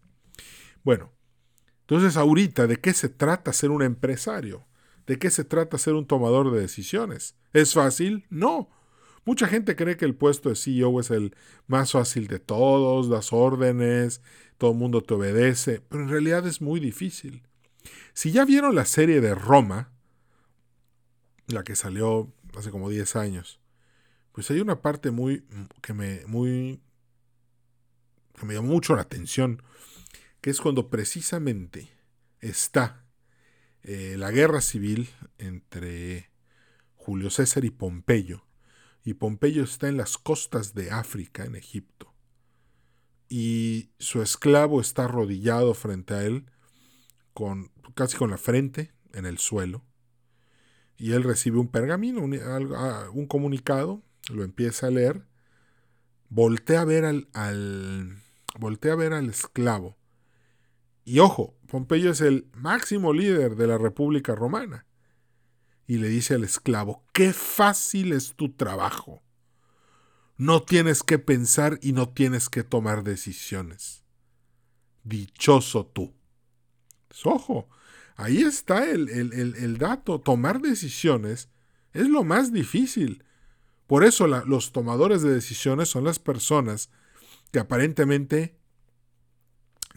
Bueno, 0.84 1.14
entonces 1.90 2.18
ahorita, 2.18 2.68
¿de 2.68 2.78
qué 2.78 2.94
se 2.94 3.10
trata 3.10 3.52
ser 3.52 3.72
un 3.72 3.82
empresario? 3.82 4.68
¿De 5.08 5.18
qué 5.18 5.32
se 5.32 5.44
trata 5.44 5.80
ser 5.80 5.96
un 5.96 6.06
tomador 6.06 6.52
de 6.52 6.62
decisiones? 6.62 7.36
¿Es 7.52 7.74
fácil? 7.74 8.28
No. 8.30 8.70
Mucha 9.26 9.48
gente 9.48 9.76
cree 9.76 9.98
que 9.98 10.06
el 10.06 10.14
puesto 10.14 10.50
de 10.50 10.56
CEO 10.56 11.00
es 11.00 11.10
el 11.10 11.36
más 11.66 11.94
fácil 11.94 12.28
de 12.28 12.38
todos, 12.38 13.10
das 13.10 13.34
órdenes, 13.34 14.22
todo 14.60 14.74
el 14.74 14.78
mundo 14.78 15.02
te 15.02 15.16
obedece, 15.16 15.82
pero 15.82 16.04
en 16.04 16.10
realidad 16.10 16.46
es 16.46 16.62
muy 16.62 16.80
difícil. 16.80 17.42
Si 18.14 18.32
ya 18.32 18.46
vieron 18.46 18.76
la 18.76 18.86
serie 18.86 19.20
de 19.20 19.34
Roma, 19.34 19.92
la 21.48 21.64
que 21.64 21.76
salió 21.76 22.32
hace 22.56 22.70
como 22.70 22.92
10 22.92 23.16
años, 23.16 23.60
pues 24.32 24.52
hay 24.52 24.60
una 24.60 24.80
parte 24.84 25.10
muy 25.10 25.44
que 25.82 25.96
me 25.96 26.22
muy 26.28 26.82
que 28.40 28.46
me 28.46 28.54
llamó 28.54 28.68
mucho 28.68 28.96
la 28.96 29.02
atención 29.02 29.64
que 30.42 30.50
es 30.50 30.62
cuando 30.62 30.90
precisamente 30.90 31.90
está 32.40 33.06
eh, 33.84 34.16
la 34.18 34.32
guerra 34.32 34.62
civil 34.62 35.10
entre 35.38 36.32
Julio 36.96 37.30
César 37.30 37.66
y 37.66 37.72
Pompeyo. 37.72 38.46
Y 39.04 39.16
Pompeyo 39.16 39.64
está 39.64 39.88
en 39.88 39.98
las 39.98 40.18
costas 40.18 40.74
de 40.74 40.92
África, 40.92 41.46
en 41.46 41.56
Egipto. 41.56 42.14
Y 43.30 43.92
su 44.00 44.22
esclavo 44.22 44.82
está 44.82 45.06
arrodillado 45.06 45.74
frente 45.74 46.14
a 46.14 46.24
él, 46.24 46.50
con, 47.34 47.72
casi 47.96 48.18
con 48.18 48.32
la 48.32 48.38
frente 48.38 48.94
en 49.14 49.26
el 49.26 49.38
suelo. 49.38 49.86
Y 50.98 51.14
él 51.14 51.24
recibe 51.24 51.60
un 51.60 51.70
pergamino, 51.70 52.22
un, 52.22 52.38
ah, 52.76 53.10
un 53.14 53.26
comunicado, 53.26 54.04
lo 54.30 54.44
empieza 54.44 54.88
a 54.88 54.92
leer, 54.92 55.26
voltea 56.28 56.82
a 56.82 56.86
ver 56.86 57.06
al, 57.06 57.30
al, 57.34 58.22
voltea 58.60 58.94
a 58.94 58.98
ver 58.98 59.14
al 59.14 59.30
esclavo 59.30 59.99
y 61.10 61.18
ojo, 61.20 61.58
Pompeyo 61.66 62.12
es 62.12 62.22
el 62.22 62.48
máximo 62.54 63.14
líder 63.14 63.56
de 63.56 63.66
la 63.66 63.80
República 63.80 64.36
Romana. 64.36 64.86
Y 65.88 65.98
le 65.98 66.08
dice 66.08 66.36
al 66.36 66.44
esclavo, 66.44 67.04
qué 67.14 67.34
fácil 67.34 68.14
es 68.14 68.36
tu 68.36 68.52
trabajo. 68.52 69.24
No 70.38 70.62
tienes 70.62 71.02
que 71.02 71.18
pensar 71.18 71.80
y 71.82 71.94
no 71.94 72.10
tienes 72.10 72.48
que 72.48 72.64
tomar 72.64 73.04
decisiones. 73.04 74.04
Dichoso 75.04 75.88
tú. 75.88 76.14
Pues, 77.08 77.26
ojo, 77.26 77.70
ahí 78.16 78.44
está 78.44 78.88
el, 78.88 79.10
el, 79.10 79.78
dato. 79.80 80.22
Tomar 80.22 80.62
decisiones 80.62 81.50
es 81.92 82.08
lo 82.08 82.24
más 82.24 82.54
difícil. 82.54 83.24
Por 83.88 84.04
eso 84.04 84.28
los 84.28 84.72
tomadores 84.72 85.24
de 85.24 85.34
decisiones 85.34 85.90
son 85.90 86.04
las 86.04 86.20
personas 86.20 86.92
que 87.52 87.58
aparentemente 87.58 88.59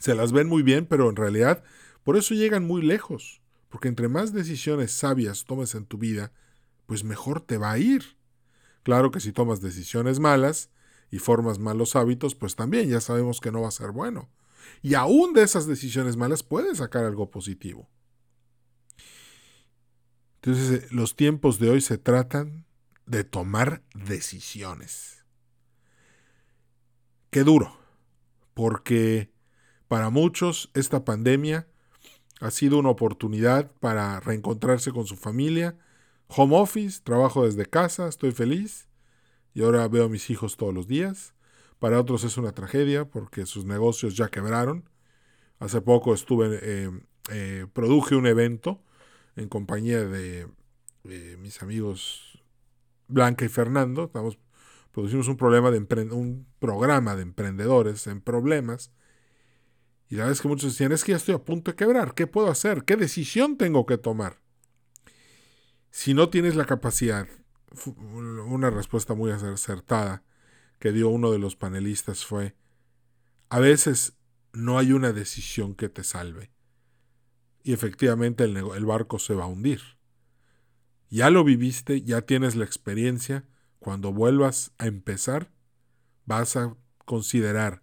se 0.02 0.16
las 0.16 0.32
ven 0.32 0.48
muy 0.48 0.64
bien, 0.64 0.84
pero 0.86 1.08
en 1.08 1.14
realidad 1.14 1.62
por 2.02 2.16
eso 2.16 2.34
llegan 2.34 2.66
muy 2.66 2.82
lejos. 2.82 3.40
Porque 3.68 3.86
entre 3.86 4.08
más 4.08 4.32
decisiones 4.32 4.90
sabias 4.90 5.44
tomes 5.44 5.76
en 5.76 5.86
tu 5.86 5.96
vida, 5.96 6.32
pues 6.86 7.04
mejor 7.04 7.40
te 7.40 7.56
va 7.56 7.70
a 7.70 7.78
ir. 7.78 8.16
Claro 8.82 9.12
que 9.12 9.20
si 9.20 9.30
tomas 9.30 9.60
decisiones 9.60 10.18
malas 10.18 10.70
y 11.12 11.20
formas 11.20 11.60
malos 11.60 11.94
hábitos, 11.94 12.34
pues 12.34 12.56
también 12.56 12.88
ya 12.88 13.00
sabemos 13.00 13.40
que 13.40 13.52
no 13.52 13.62
va 13.62 13.68
a 13.68 13.70
ser 13.70 13.92
bueno. 13.92 14.28
Y 14.82 14.94
aún 14.94 15.34
de 15.34 15.44
esas 15.44 15.68
decisiones 15.68 16.16
malas 16.16 16.42
puedes 16.42 16.78
sacar 16.78 17.04
algo 17.04 17.30
positivo. 17.30 17.88
Entonces, 20.42 20.82
eh, 20.82 20.88
los 20.90 21.14
tiempos 21.14 21.60
de 21.60 21.70
hoy 21.70 21.80
se 21.80 21.96
tratan 21.96 22.66
de 23.06 23.22
tomar 23.22 23.84
decisiones. 23.94 25.24
Qué 27.30 27.44
duro, 27.44 27.78
porque 28.52 29.31
para 29.92 30.08
muchos, 30.08 30.70
esta 30.72 31.04
pandemia 31.04 31.68
ha 32.40 32.50
sido 32.50 32.78
una 32.78 32.88
oportunidad 32.88 33.70
para 33.72 34.20
reencontrarse 34.20 34.90
con 34.90 35.06
su 35.06 35.16
familia. 35.16 35.76
Home 36.28 36.56
office, 36.56 37.02
trabajo 37.04 37.44
desde 37.44 37.66
casa, 37.66 38.08
estoy 38.08 38.32
feliz 38.32 38.88
y 39.52 39.62
ahora 39.62 39.86
veo 39.88 40.06
a 40.06 40.08
mis 40.08 40.30
hijos 40.30 40.56
todos 40.56 40.72
los 40.72 40.88
días. 40.88 41.34
Para 41.78 42.00
otros 42.00 42.24
es 42.24 42.38
una 42.38 42.52
tragedia 42.52 43.04
porque 43.04 43.44
sus 43.44 43.66
negocios 43.66 44.16
ya 44.16 44.28
quebraron. 44.28 44.88
Hace 45.58 45.82
poco 45.82 46.14
estuve, 46.14 46.58
eh, 46.62 46.90
eh, 47.30 47.66
produje 47.70 48.16
un 48.16 48.26
evento 48.26 48.82
en 49.36 49.50
compañía 49.50 50.02
de 50.06 50.48
mis 51.36 51.60
amigos 51.60 52.42
Blanca 53.08 53.44
y 53.44 53.48
Fernando. 53.48 54.04
Estamos, 54.04 54.38
producimos 54.90 55.28
un, 55.28 55.36
problema 55.36 55.70
de 55.70 55.76
un 56.12 56.46
programa 56.60 57.14
de 57.14 57.24
emprendedores 57.24 58.06
en 58.06 58.22
problemas 58.22 58.90
y 60.12 60.16
la 60.16 60.30
es 60.30 60.42
que 60.42 60.48
muchos 60.48 60.72
decían, 60.72 60.92
es 60.92 61.04
que 61.04 61.12
ya 61.12 61.16
estoy 61.16 61.34
a 61.34 61.42
punto 61.42 61.70
de 61.70 61.74
quebrar, 61.74 62.12
¿qué 62.12 62.26
puedo 62.26 62.50
hacer? 62.50 62.84
¿Qué 62.84 62.98
decisión 62.98 63.56
tengo 63.56 63.86
que 63.86 63.96
tomar? 63.96 64.42
Si 65.90 66.12
no 66.12 66.28
tienes 66.28 66.54
la 66.54 66.66
capacidad, 66.66 67.26
una 67.96 68.68
respuesta 68.68 69.14
muy 69.14 69.30
acertada 69.30 70.22
que 70.78 70.92
dio 70.92 71.08
uno 71.08 71.32
de 71.32 71.38
los 71.38 71.56
panelistas 71.56 72.26
fue, 72.26 72.54
a 73.48 73.58
veces 73.58 74.18
no 74.52 74.78
hay 74.78 74.92
una 74.92 75.14
decisión 75.14 75.74
que 75.74 75.88
te 75.88 76.04
salve. 76.04 76.50
Y 77.62 77.72
efectivamente 77.72 78.44
el, 78.44 78.54
el 78.54 78.84
barco 78.84 79.18
se 79.18 79.32
va 79.32 79.44
a 79.44 79.48
hundir. 79.48 79.80
Ya 81.08 81.30
lo 81.30 81.42
viviste, 81.42 82.02
ya 82.02 82.20
tienes 82.20 82.54
la 82.54 82.66
experiencia. 82.66 83.46
Cuando 83.78 84.12
vuelvas 84.12 84.72
a 84.76 84.88
empezar, 84.88 85.50
vas 86.26 86.56
a 86.56 86.76
considerar 87.06 87.82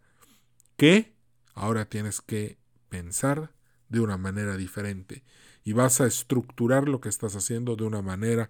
que 0.78 1.18
Ahora 1.60 1.84
tienes 1.84 2.22
que 2.22 2.58
pensar 2.88 3.52
de 3.90 4.00
una 4.00 4.16
manera 4.16 4.56
diferente 4.56 5.26
y 5.66 5.74
vas 5.74 6.00
a 6.00 6.08
estructurar 6.08 6.88
lo 6.88 7.02
que 7.02 7.10
estás 7.10 7.36
haciendo 7.36 7.76
de 7.76 7.84
una 7.84 8.02
manera 8.02 8.50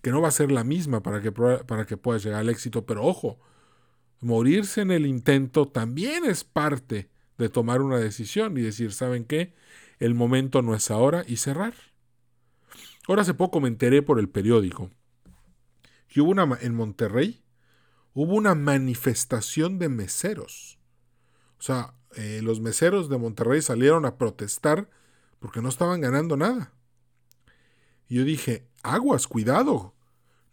que 0.00 0.12
no 0.12 0.20
va 0.20 0.28
a 0.28 0.30
ser 0.30 0.52
la 0.52 0.62
misma 0.62 1.02
para 1.02 1.20
que, 1.20 1.32
para 1.32 1.86
que 1.86 1.96
puedas 1.96 2.22
llegar 2.22 2.38
al 2.38 2.48
éxito. 2.48 2.86
Pero 2.86 3.04
ojo, 3.04 3.40
morirse 4.20 4.82
en 4.82 4.92
el 4.92 5.06
intento 5.06 5.66
también 5.66 6.24
es 6.24 6.44
parte 6.44 7.10
de 7.36 7.48
tomar 7.48 7.82
una 7.82 7.98
decisión 7.98 8.56
y 8.56 8.62
decir, 8.62 8.92
¿saben 8.92 9.24
qué? 9.24 9.56
El 9.98 10.14
momento 10.14 10.62
no 10.62 10.76
es 10.76 10.92
ahora 10.92 11.24
y 11.26 11.36
cerrar. 11.36 11.74
Ahora 13.08 13.22
hace 13.22 13.34
poco 13.34 13.60
me 13.60 13.66
enteré 13.66 14.02
por 14.02 14.20
el 14.20 14.28
periódico 14.28 14.92
que 16.06 16.20
hubo 16.20 16.30
una 16.30 16.58
en 16.60 16.76
Monterrey, 16.76 17.42
hubo 18.14 18.34
una 18.34 18.54
manifestación 18.54 19.80
de 19.80 19.88
meseros. 19.88 20.78
O 21.58 21.62
sea, 21.62 21.94
eh, 22.16 22.40
los 22.42 22.60
meseros 22.60 23.08
de 23.08 23.18
Monterrey 23.18 23.62
salieron 23.62 24.04
a 24.04 24.16
protestar 24.16 24.88
porque 25.38 25.62
no 25.62 25.68
estaban 25.68 26.00
ganando 26.00 26.36
nada. 26.36 26.72
Yo 28.08 28.24
dije, 28.24 28.66
aguas, 28.82 29.26
cuidado, 29.26 29.94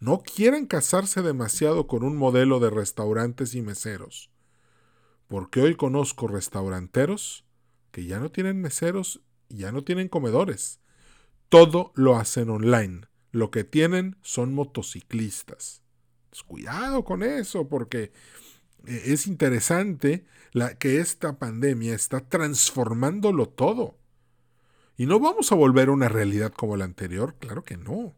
no 0.00 0.22
quieran 0.22 0.66
casarse 0.66 1.22
demasiado 1.22 1.86
con 1.86 2.04
un 2.04 2.16
modelo 2.16 2.60
de 2.60 2.70
restaurantes 2.70 3.54
y 3.54 3.62
meseros, 3.62 4.30
porque 5.26 5.60
hoy 5.60 5.74
conozco 5.74 6.28
restauranteros 6.28 7.44
que 7.90 8.06
ya 8.06 8.20
no 8.20 8.30
tienen 8.30 8.60
meseros 8.60 9.22
ya 9.48 9.72
no 9.72 9.82
tienen 9.82 10.08
comedores. 10.08 10.80
Todo 11.48 11.92
lo 11.94 12.16
hacen 12.16 12.50
online. 12.50 13.02
Lo 13.30 13.50
que 13.50 13.64
tienen 13.64 14.16
son 14.22 14.54
motociclistas. 14.54 15.82
Pues 16.30 16.42
cuidado 16.42 17.04
con 17.04 17.22
eso, 17.22 17.68
porque 17.68 18.12
es 18.86 19.26
interesante 19.26 20.24
la, 20.52 20.74
que 20.74 21.00
esta 21.00 21.38
pandemia 21.38 21.94
está 21.94 22.20
transformándolo 22.20 23.48
todo. 23.48 23.96
¿Y 24.96 25.06
no 25.06 25.20
vamos 25.20 25.52
a 25.52 25.54
volver 25.54 25.88
a 25.88 25.92
una 25.92 26.08
realidad 26.08 26.52
como 26.52 26.76
la 26.76 26.84
anterior? 26.84 27.36
Claro 27.38 27.62
que 27.64 27.76
no. 27.76 28.16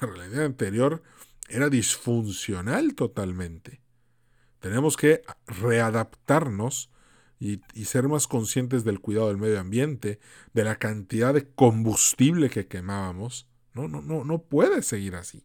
La 0.00 0.06
realidad 0.06 0.44
anterior 0.44 1.02
era 1.48 1.68
disfuncional 1.68 2.94
totalmente. 2.94 3.80
Tenemos 4.60 4.96
que 4.96 5.22
readaptarnos 5.46 6.90
y, 7.40 7.60
y, 7.72 7.84
ser 7.84 8.08
más 8.08 8.26
conscientes 8.26 8.82
del 8.82 9.00
cuidado 9.00 9.28
del 9.28 9.36
medio 9.36 9.60
ambiente, 9.60 10.18
de 10.54 10.64
la 10.64 10.76
cantidad 10.76 11.32
de 11.32 11.48
combustible 11.48 12.50
que 12.50 12.66
quemábamos. 12.66 13.48
No, 13.74 13.86
no, 13.86 14.02
no, 14.02 14.24
no 14.24 14.42
puede 14.42 14.82
seguir 14.82 15.14
así. 15.14 15.44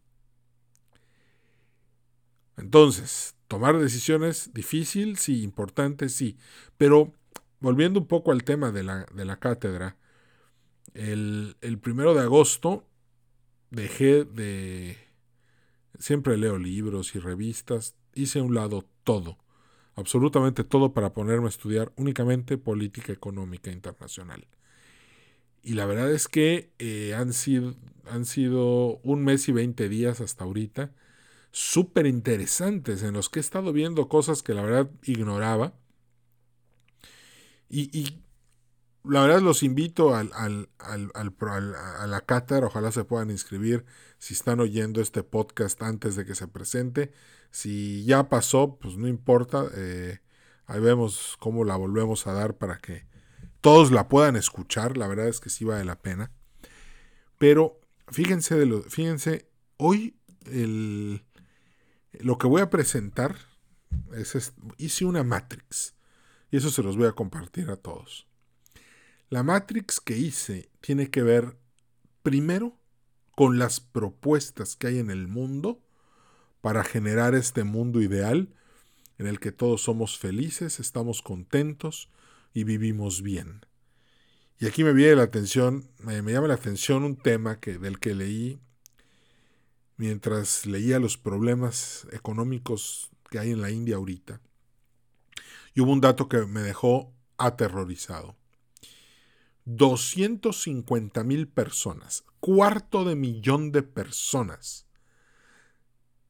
Entonces, 2.56 3.34
tomar 3.54 3.78
decisiones 3.78 4.50
difícil, 4.52 5.16
sí, 5.16 5.44
importante, 5.44 6.08
sí. 6.08 6.36
Pero 6.76 7.12
volviendo 7.60 8.00
un 8.00 8.08
poco 8.08 8.32
al 8.32 8.42
tema 8.42 8.72
de 8.72 8.82
la, 8.82 9.06
de 9.14 9.24
la 9.24 9.38
cátedra, 9.38 9.96
El, 10.94 11.56
el 11.60 11.78
primero 11.78 12.14
de 12.14 12.22
agosto 12.22 12.84
dejé 13.70 14.24
de... 14.24 14.96
Siempre 15.98 16.36
leo 16.36 16.58
libros 16.58 17.14
y 17.14 17.20
revistas. 17.20 17.94
Hice 18.14 18.40
a 18.40 18.42
un 18.42 18.54
lado 18.54 18.84
todo, 19.04 19.38
absolutamente 19.94 20.64
todo 20.64 20.92
para 20.92 21.12
ponerme 21.12 21.46
a 21.46 21.50
estudiar 21.50 21.92
únicamente 21.96 22.58
política 22.58 23.12
económica 23.12 23.70
internacional. 23.70 24.46
Y 25.62 25.74
la 25.74 25.86
verdad 25.86 26.10
es 26.12 26.26
que 26.28 26.72
eh, 26.78 27.14
han, 27.14 27.32
sido, 27.32 27.74
han 28.10 28.24
sido 28.24 28.98
un 29.04 29.24
mes 29.24 29.48
y 29.48 29.52
20 29.52 29.88
días 29.88 30.20
hasta 30.20 30.44
ahorita 30.44 30.92
súper 31.54 32.06
interesantes 32.06 33.04
en 33.04 33.14
los 33.14 33.28
que 33.30 33.38
he 33.38 33.40
estado 33.40 33.72
viendo 33.72 34.08
cosas 34.08 34.42
que 34.42 34.54
la 34.54 34.62
verdad 34.62 34.90
ignoraba. 35.04 35.72
Y, 37.68 38.20
la 39.04 39.22
verdad 39.22 39.40
los 39.40 39.62
invito 39.62 40.16
al, 40.16 40.32
al, 40.34 40.68
al, 40.78 41.12
a 41.36 42.06
la 42.08 42.20
cátedra, 42.22 42.66
ojalá 42.66 42.90
se 42.90 43.04
puedan 43.04 43.30
inscribir 43.30 43.84
si 44.18 44.34
están 44.34 44.58
oyendo 44.58 45.00
este 45.00 45.22
podcast 45.22 45.80
antes 45.82 46.16
de 46.16 46.24
que 46.24 46.34
se 46.34 46.48
presente. 46.48 47.12
Si 47.52 48.04
ya 48.04 48.28
pasó, 48.28 48.76
pues 48.80 48.96
no 48.96 49.06
importa, 49.06 49.66
eh, 49.76 50.18
ahí 50.66 50.80
vemos 50.80 51.36
cómo 51.38 51.64
la 51.64 51.76
volvemos 51.76 52.26
a 52.26 52.32
dar 52.32 52.56
para 52.56 52.78
que 52.78 53.06
todos 53.60 53.92
la 53.92 54.08
puedan 54.08 54.34
escuchar, 54.34 54.96
la 54.96 55.06
verdad 55.06 55.28
es 55.28 55.38
que 55.38 55.50
sí 55.50 55.64
vale 55.64 55.84
la 55.84 56.00
pena. 56.00 56.32
Pero 57.38 57.80
fíjense, 58.08 58.56
de 58.56 58.66
lo, 58.66 58.82
fíjense, 58.82 59.48
hoy 59.76 60.16
el, 60.46 61.22
lo 62.20 62.38
que 62.38 62.46
voy 62.46 62.62
a 62.62 62.70
presentar 62.70 63.36
es, 64.14 64.52
hice 64.78 65.04
una 65.04 65.22
matrix 65.22 65.94
y 66.50 66.56
eso 66.56 66.70
se 66.70 66.82
los 66.82 66.96
voy 66.96 67.06
a 67.06 67.12
compartir 67.12 67.70
a 67.70 67.76
todos. 67.76 68.26
La 69.30 69.42
matrix 69.42 70.00
que 70.00 70.16
hice 70.16 70.70
tiene 70.80 71.10
que 71.10 71.22
ver 71.22 71.56
primero 72.22 72.78
con 73.34 73.58
las 73.58 73.80
propuestas 73.80 74.76
que 74.76 74.88
hay 74.88 74.98
en 74.98 75.10
el 75.10 75.26
mundo 75.26 75.82
para 76.60 76.84
generar 76.84 77.34
este 77.34 77.64
mundo 77.64 78.00
ideal 78.00 78.54
en 79.18 79.26
el 79.26 79.40
que 79.40 79.52
todos 79.52 79.82
somos 79.82 80.18
felices, 80.18 80.80
estamos 80.80 81.22
contentos 81.22 82.10
y 82.52 82.64
vivimos 82.64 83.22
bien. 83.22 83.66
Y 84.58 84.66
aquí 84.66 84.84
me 84.84 84.92
viene 84.92 85.16
la 85.16 85.24
atención, 85.24 85.90
me, 85.98 86.22
llama 86.22 86.48
la 86.48 86.54
atención 86.54 87.04
un 87.04 87.16
tema 87.16 87.60
que, 87.60 87.78
del 87.78 87.98
que 87.98 88.14
leí 88.14 88.60
mientras 89.96 90.66
leía 90.66 90.98
los 90.98 91.16
problemas 91.16 92.06
económicos 92.12 93.10
que 93.30 93.38
hay 93.38 93.50
en 93.50 93.60
la 93.60 93.70
India 93.70 93.96
ahorita. 93.96 94.40
Y 95.74 95.80
hubo 95.80 95.92
un 95.92 96.00
dato 96.00 96.28
que 96.28 96.44
me 96.46 96.60
dejó 96.60 97.12
aterrorizado. 97.36 98.36
250 99.66 101.24
mil 101.24 101.48
personas, 101.48 102.24
cuarto 102.40 103.04
de 103.04 103.16
millón 103.16 103.72
de 103.72 103.82
personas 103.82 104.86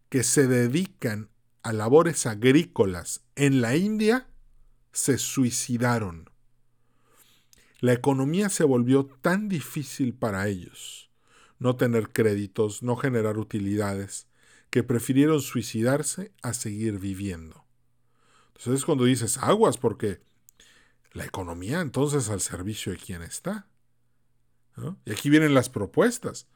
que 0.08 0.22
se 0.22 0.46
dedican 0.46 1.30
a 1.64 1.72
labores 1.72 2.26
agrícolas 2.26 3.24
en 3.34 3.60
la 3.60 3.74
India 3.74 4.28
se 4.92 5.18
suicidaron. 5.18 6.30
La 7.80 7.92
economía 7.92 8.48
se 8.48 8.64
volvió 8.64 9.06
tan 9.06 9.48
difícil 9.48 10.14
para 10.14 10.46
ellos, 10.46 11.10
no 11.64 11.74
tener 11.74 12.10
créditos, 12.10 12.84
no 12.84 12.94
generar 12.94 13.38
utilidades, 13.38 14.28
que 14.70 14.84
prefirieron 14.84 15.40
suicidarse 15.40 16.30
a 16.42 16.54
seguir 16.54 17.00
viviendo. 17.00 17.64
Entonces 18.48 18.74
es 18.74 18.84
cuando 18.84 19.04
dices 19.04 19.38
aguas, 19.38 19.78
porque 19.78 20.20
la 21.12 21.24
economía 21.24 21.80
entonces 21.80 22.28
al 22.30 22.40
servicio 22.40 22.92
de 22.92 22.98
quién 22.98 23.22
está. 23.22 23.66
Y 25.04 25.12
aquí 25.12 25.30
vienen 25.30 25.54
las 25.54 25.68
propuestas, 25.68 26.46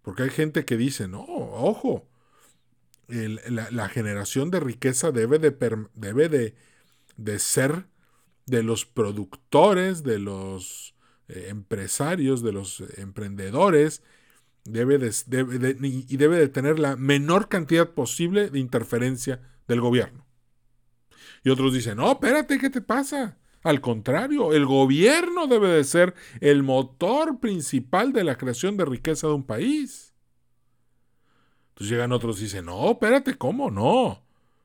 porque 0.00 0.22
hay 0.22 0.30
gente 0.30 0.64
que 0.64 0.78
dice, 0.78 1.08
no, 1.08 1.24
ojo, 1.26 2.08
la, 3.08 3.88
generación 3.88 4.50
de 4.50 4.60
riqueza 4.60 5.10
debe 5.10 5.38
de, 5.38 5.56
debe 5.94 6.28
de 6.28 6.54
de 7.16 7.38
ser 7.38 7.86
de 8.46 8.62
los 8.62 8.84
productores, 8.84 10.02
de 10.02 10.18
los 10.18 10.94
eh, 11.28 11.46
empresarios, 11.48 12.42
de 12.42 12.52
los 12.52 12.80
emprendedores, 12.96 14.02
debe 14.66 15.10
y 15.82 16.16
debe 16.16 16.36
de 16.38 16.48
tener 16.48 16.78
la 16.78 16.96
menor 16.96 17.48
cantidad 17.48 17.88
posible 17.90 18.50
de 18.50 18.58
interferencia 18.58 19.40
del 19.68 19.80
gobierno. 19.80 20.26
Y 21.44 21.50
otros 21.50 21.72
dicen, 21.72 21.98
no, 21.98 22.12
espérate, 22.12 22.58
¿qué 22.58 22.70
te 22.70 22.80
pasa? 22.80 23.38
Al 23.62 23.80
contrario, 23.80 24.52
el 24.52 24.66
gobierno 24.66 25.46
debe 25.46 25.68
de 25.68 25.84
ser 25.84 26.14
el 26.40 26.62
motor 26.62 27.40
principal 27.40 28.12
de 28.12 28.24
la 28.24 28.36
creación 28.36 28.76
de 28.76 28.84
riqueza 28.84 29.26
de 29.26 29.34
un 29.34 29.44
país. 29.44 30.14
Entonces 31.70 31.90
llegan 31.90 32.12
otros 32.12 32.38
y 32.40 32.44
dicen, 32.44 32.66
no, 32.66 32.92
espérate, 32.92 33.36
¿cómo? 33.36 33.70
No. 33.70 34.24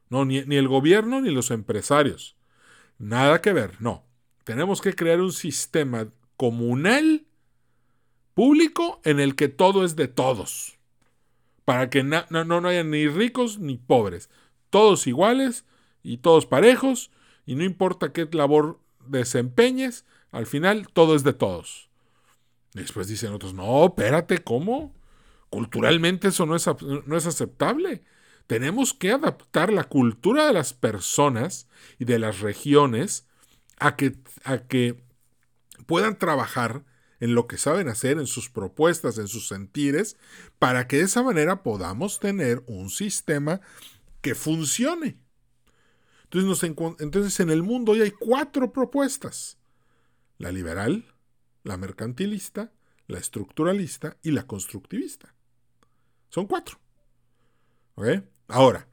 No, 0.09 0.25
ni, 0.25 0.41
ni 0.41 0.55
el 0.55 0.67
gobierno 0.67 1.21
ni 1.21 1.31
los 1.31 1.51
empresarios. 1.51 2.37
Nada 2.97 3.41
que 3.41 3.53
ver, 3.53 3.71
no. 3.79 4.05
Tenemos 4.43 4.81
que 4.81 4.93
crear 4.93 5.21
un 5.21 5.31
sistema 5.31 6.07
comunal, 6.37 7.25
público, 8.33 9.01
en 9.03 9.19
el 9.19 9.35
que 9.35 9.47
todo 9.47 9.83
es 9.85 9.95
de 9.95 10.07
todos. 10.07 10.77
Para 11.65 11.89
que 11.89 12.03
no, 12.03 12.25
no, 12.29 12.67
haya 12.67 12.83
ni 12.83 13.07
ricos 13.07 13.59
ni 13.59 13.77
pobres. 13.77 14.29
Todos 14.69 15.07
iguales 15.07 15.65
y 16.03 16.17
todos 16.17 16.45
parejos. 16.45 17.11
Y 17.45 17.55
no 17.55 17.63
importa 17.63 18.13
qué 18.13 18.27
labor 18.31 18.79
desempeñes, 19.07 20.05
al 20.31 20.45
final 20.45 20.87
todo 20.91 21.15
es 21.15 21.23
de 21.23 21.33
todos. 21.33 21.89
Después 22.73 23.07
dicen 23.07 23.33
otros, 23.33 23.53
no, 23.53 23.85
espérate, 23.85 24.39
¿cómo? 24.39 24.93
Culturalmente 25.49 26.29
eso 26.29 26.45
no 26.45 26.55
es, 26.55 26.69
no 27.05 27.17
es 27.17 27.25
aceptable. 27.25 28.03
Tenemos 28.47 28.93
que 28.93 29.11
adaptar 29.11 29.73
la 29.73 29.83
cultura 29.85 30.45
de 30.45 30.53
las 30.53 30.73
personas 30.73 31.67
y 31.99 32.05
de 32.05 32.19
las 32.19 32.39
regiones 32.39 33.27
a 33.79 33.95
que, 33.95 34.15
a 34.43 34.59
que 34.59 35.03
puedan 35.85 36.17
trabajar 36.17 36.83
en 37.21 37.35
lo 37.35 37.47
que 37.47 37.57
saben 37.57 37.87
hacer, 37.87 38.17
en 38.17 38.27
sus 38.27 38.49
propuestas, 38.49 39.17
en 39.19 39.27
sus 39.27 39.47
sentires, 39.47 40.17
para 40.59 40.87
que 40.87 40.97
de 40.97 41.03
esa 41.03 41.23
manera 41.23 41.63
podamos 41.63 42.19
tener 42.19 42.63
un 42.67 42.89
sistema 42.89 43.61
que 44.21 44.35
funcione. 44.35 45.19
Entonces, 46.23 46.75
entonces 46.99 47.39
en 47.39 47.49
el 47.51 47.63
mundo 47.63 47.93
hoy 47.93 48.01
hay 48.01 48.11
cuatro 48.11 48.73
propuestas. 48.73 49.59
La 50.39 50.51
liberal, 50.51 51.05
la 51.63 51.77
mercantilista, 51.77 52.73
la 53.07 53.19
estructuralista 53.19 54.17
y 54.23 54.31
la 54.31 54.47
constructivista. 54.47 55.35
Son 56.29 56.47
cuatro. 56.47 56.79
Ahora, 58.47 58.87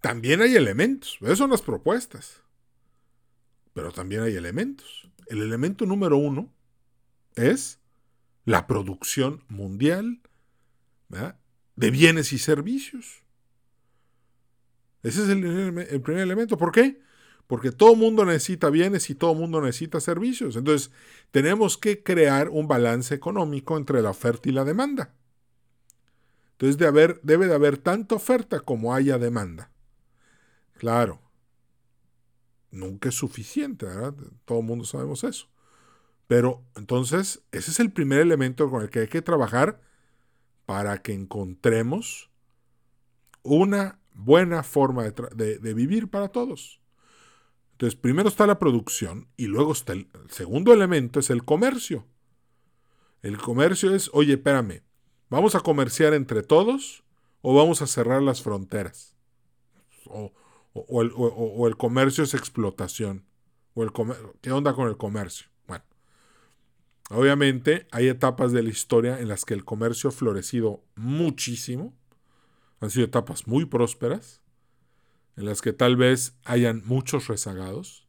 también 0.00 0.42
hay 0.42 0.56
elementos, 0.56 1.18
esas 1.20 1.38
son 1.38 1.50
las 1.50 1.62
propuestas, 1.62 2.42
pero 3.72 3.92
también 3.92 4.22
hay 4.22 4.34
elementos. 4.34 5.08
El 5.26 5.42
elemento 5.42 5.86
número 5.86 6.16
uno 6.16 6.52
es 7.40 7.80
la 8.44 8.66
producción 8.66 9.44
mundial 9.48 10.20
de 11.76 11.90
bienes 11.90 12.32
y 12.32 12.38
servicios. 12.38 13.22
Ese 15.02 15.22
es 15.22 15.28
el, 15.28 16.02
primer 16.02 16.22
elemento. 16.22 16.56
¿Por 16.56 16.72
qué? 16.72 17.00
Porque 17.46 17.72
todo 17.72 17.96
mundo 17.96 18.24
necesita 18.24 18.70
bienes 18.70 19.10
y 19.10 19.14
todo 19.14 19.34
mundo 19.34 19.60
necesita 19.60 20.00
servicios. 20.00 20.56
Entonces, 20.56 20.92
tenemos 21.30 21.78
que 21.78 22.02
crear 22.02 22.48
un 22.48 22.68
balance 22.68 23.14
económico 23.14 23.76
entre 23.76 24.02
la 24.02 24.10
oferta 24.10 24.48
y 24.48 24.52
la 24.52 24.64
demanda. 24.64 25.14
Entonces 26.52 26.76
de 26.76 26.86
haber, 26.86 27.20
debe 27.22 27.46
de 27.46 27.54
haber 27.54 27.78
tanta 27.78 28.14
oferta 28.14 28.60
como 28.60 28.94
haya 28.94 29.16
demanda. 29.16 29.72
Claro, 30.74 31.20
nunca 32.70 33.08
es 33.08 33.14
suficiente, 33.14 33.86
¿verdad? 33.86 34.14
Todo 34.44 34.60
el 34.60 34.66
mundo 34.66 34.84
sabemos 34.84 35.24
eso. 35.24 35.49
Pero 36.30 36.64
entonces, 36.76 37.42
ese 37.50 37.72
es 37.72 37.80
el 37.80 37.90
primer 37.90 38.20
elemento 38.20 38.70
con 38.70 38.82
el 38.82 38.90
que 38.90 39.00
hay 39.00 39.08
que 39.08 39.20
trabajar 39.20 39.80
para 40.64 41.02
que 41.02 41.12
encontremos 41.12 42.30
una 43.42 43.98
buena 44.14 44.62
forma 44.62 45.02
de, 45.02 45.74
vivir 45.74 46.08
para 46.08 46.28
todos. 46.28 46.80
Entonces, 47.72 47.98
primero 47.98 48.28
está 48.28 48.46
la 48.46 48.60
producción 48.60 49.26
y 49.36 49.46
luego 49.46 49.72
está 49.72 49.94
el 49.94 50.06
segundo 50.28 50.72
elemento, 50.72 51.18
es 51.18 51.30
el 51.30 51.44
comercio. 51.44 52.06
El 53.22 53.36
comercio 53.38 53.92
es, 53.92 54.08
oye, 54.12 54.34
espérame, 54.34 54.84
¿Vamos 55.30 55.54
a 55.54 55.60
comerciar 55.60 56.12
entre 56.12 56.42
todos 56.42 57.04
o 57.40 57.54
vamos 57.54 57.82
a 57.82 57.86
cerrar 57.86 58.20
las 58.20 58.42
fronteras? 58.42 59.16
O, 60.06 60.32
el, 61.66 61.76
comercio 61.76 62.22
es 62.22 62.34
explotación. 62.34 63.24
O 63.74 63.84
el 63.84 63.90
¿Qué 64.40 64.50
onda 64.50 64.74
con 64.74 64.88
el 64.88 64.96
comercio? 64.96 65.48
Obviamente 67.10 67.88
hay 67.90 68.06
etapas 68.06 68.52
de 68.52 68.62
la 68.62 68.70
historia 68.70 69.18
en 69.18 69.26
las 69.26 69.44
que 69.44 69.54
el 69.54 69.64
comercio 69.64 70.10
ha 70.10 70.12
florecido 70.12 70.84
muchísimo. 70.94 71.92
Han 72.78 72.90
sido 72.90 73.04
etapas 73.04 73.48
muy 73.48 73.64
prósperas, 73.64 74.40
en 75.36 75.44
las 75.44 75.60
que 75.60 75.72
tal 75.72 75.96
vez 75.96 76.36
hayan 76.44 76.82
muchos 76.86 77.26
rezagados. 77.26 78.06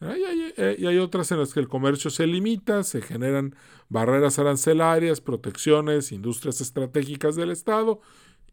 Eh, 0.00 0.76
y 0.78 0.86
hay, 0.86 0.98
otras 0.98 1.32
en 1.32 1.40
las 1.40 1.52
que 1.52 1.58
el 1.58 1.66
comercio 1.66 2.10
se 2.10 2.28
limita, 2.28 2.84
se 2.84 3.02
generan 3.02 3.56
barreras 3.88 4.38
arancelarias, 4.38 5.20
protecciones, 5.20 6.12
industrias 6.12 6.60
estratégicas 6.60 7.34
del 7.34 7.50
Estado 7.50 8.00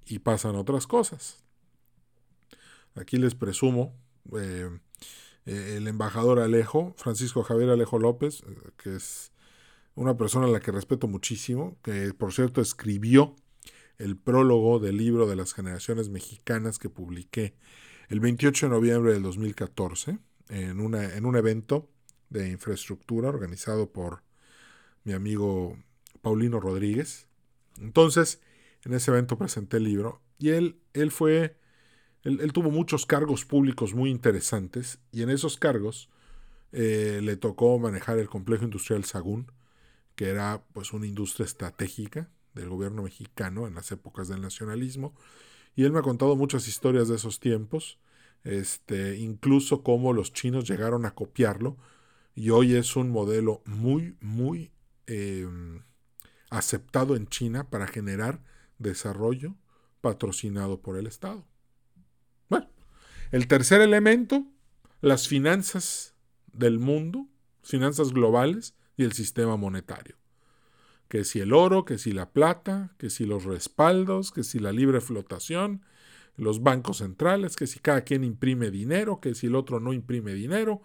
y 0.04 0.20
pasan 0.20 0.56
otras 0.56 0.88
cosas. 0.88 1.44
Aquí 2.96 3.18
les 3.18 3.36
presumo, 3.36 3.96
eh, 4.36 4.68
eh, 5.46 5.76
el 5.78 5.88
embajador 5.88 6.40
Alejo, 6.40 6.96
Francisco 6.98 7.44
Javier 7.44 7.70
Alejo 7.70 8.00
López, 8.00 8.44
que 8.78 8.96
es 8.96 9.32
una 10.00 10.16
persona 10.16 10.46
a 10.46 10.50
la 10.50 10.62
que 10.62 10.72
respeto 10.72 11.10
muchísimo, 11.10 11.78
que 11.84 12.14
por 12.14 12.32
cierto 12.32 12.62
escribió 12.62 13.36
el 13.98 14.16
prólogo 14.16 14.80
del 14.80 14.96
libro 14.96 15.28
de 15.28 15.36
las 15.36 15.54
generaciones 15.54 16.08
mexicanas 16.08 16.80
que 16.80 16.90
publiqué 16.90 17.54
el 18.08 18.22
28 18.22 18.68
de 18.68 18.70
noviembre 18.70 19.12
del 19.12 19.24
2014 19.24 20.20
en, 20.48 20.80
una, 20.80 21.16
en 21.16 21.26
un 21.26 21.36
evento 21.36 21.90
de 22.30 22.50
infraestructura 22.50 23.28
organizado 23.28 23.92
por 23.92 24.24
mi 25.04 25.12
amigo 25.12 25.78
Paulino 26.22 26.62
Rodríguez. 26.62 27.28
Entonces, 27.78 28.42
en 28.86 28.94
ese 28.94 29.12
evento 29.12 29.38
presenté 29.38 29.78
el 29.78 29.84
libro 29.84 30.22
y 30.38 30.52
él, 30.52 30.80
él 30.94 31.12
fue, 31.12 31.58
él, 32.24 32.54
tuvo 32.54 32.72
muchos 32.72 33.06
cargos 33.06 33.44
públicos 33.44 33.94
muy 33.94 34.12
interesantes 34.12 35.00
y 35.12 35.24
en 35.24 35.30
esos 35.30 35.58
cargos 35.58 36.10
eh, 36.72 37.20
le 37.22 37.36
tocó 37.36 37.78
manejar 37.80 38.18
el 38.18 38.30
complejo 38.30 38.64
industrial 38.64 39.04
Sagún, 39.04 39.52
que 40.20 40.28
era 40.28 40.66
pues 40.74 40.92
una 40.92 41.08
industria 41.08 41.46
estratégica 41.46 42.30
del 42.54 42.68
gobierno 42.68 43.04
mexicano 43.04 43.68
en 43.68 43.76
las 43.76 43.90
épocas 43.94 44.28
del 44.28 44.42
nacionalismo. 44.42 45.16
Y 45.78 45.86
él 45.86 45.94
me 45.94 46.00
ha 46.00 46.02
contado 46.02 46.36
muchas 46.36 46.68
historias 46.68 47.08
de 47.08 47.16
esos 47.16 47.40
tiempos 47.40 48.00
este, 48.44 49.16
incluso 49.16 49.82
cómo 49.82 50.12
los 50.12 50.34
chinos 50.34 50.68
llegaron 50.68 51.06
a 51.06 51.16
copiarlo 51.16 51.78
y 52.36 52.50
hoy 52.50 52.76
es 52.76 52.98
un 52.98 53.12
modelo 53.12 53.62
muy, 53.64 54.18
muy 54.20 54.74
em, 55.08 55.86
aceptado 56.50 57.16
en 57.16 57.28
China 57.28 57.70
para 57.70 57.88
generar 57.88 58.44
desarrollo 58.78 59.56
patrocinado 60.02 60.82
por 60.82 60.98
el 60.98 61.08
Estado. 61.08 61.48
Bueno, 62.50 62.68
el 63.32 63.48
tercer 63.48 63.80
elemento, 63.80 64.46
las 65.00 65.30
finanzas 65.30 66.14
del 66.52 66.78
mundo, 66.78 67.26
finanzas 67.64 68.12
globales 68.12 68.76
y 69.00 69.04
el 69.06 69.14
sistema 69.14 69.56
monetario. 69.56 70.18
Que 71.08 71.24
si 71.24 71.40
el 71.40 71.54
oro, 71.54 71.86
que 71.86 71.98
si 71.98 72.12
la 72.12 72.32
plata, 72.32 72.94
que 72.98 73.10
si 73.10 73.26
los 73.26 73.46
respaldos, 73.46 74.32
que 74.32 74.44
si 74.44 74.60
la 74.60 74.74
libre 74.74 75.00
flotación, 75.00 75.86
los 76.36 76.62
bancos 76.64 76.98
centrales, 76.98 77.56
que 77.56 77.66
si 77.66 77.80
cada 77.80 78.02
quien 78.02 78.26
imprime 78.26 78.72
dinero, 78.72 79.22
que 79.22 79.36
si 79.36 79.48
el 79.48 79.56
otro 79.56 79.80
no 79.80 79.94
imprime 79.94 80.34
dinero, 80.34 80.82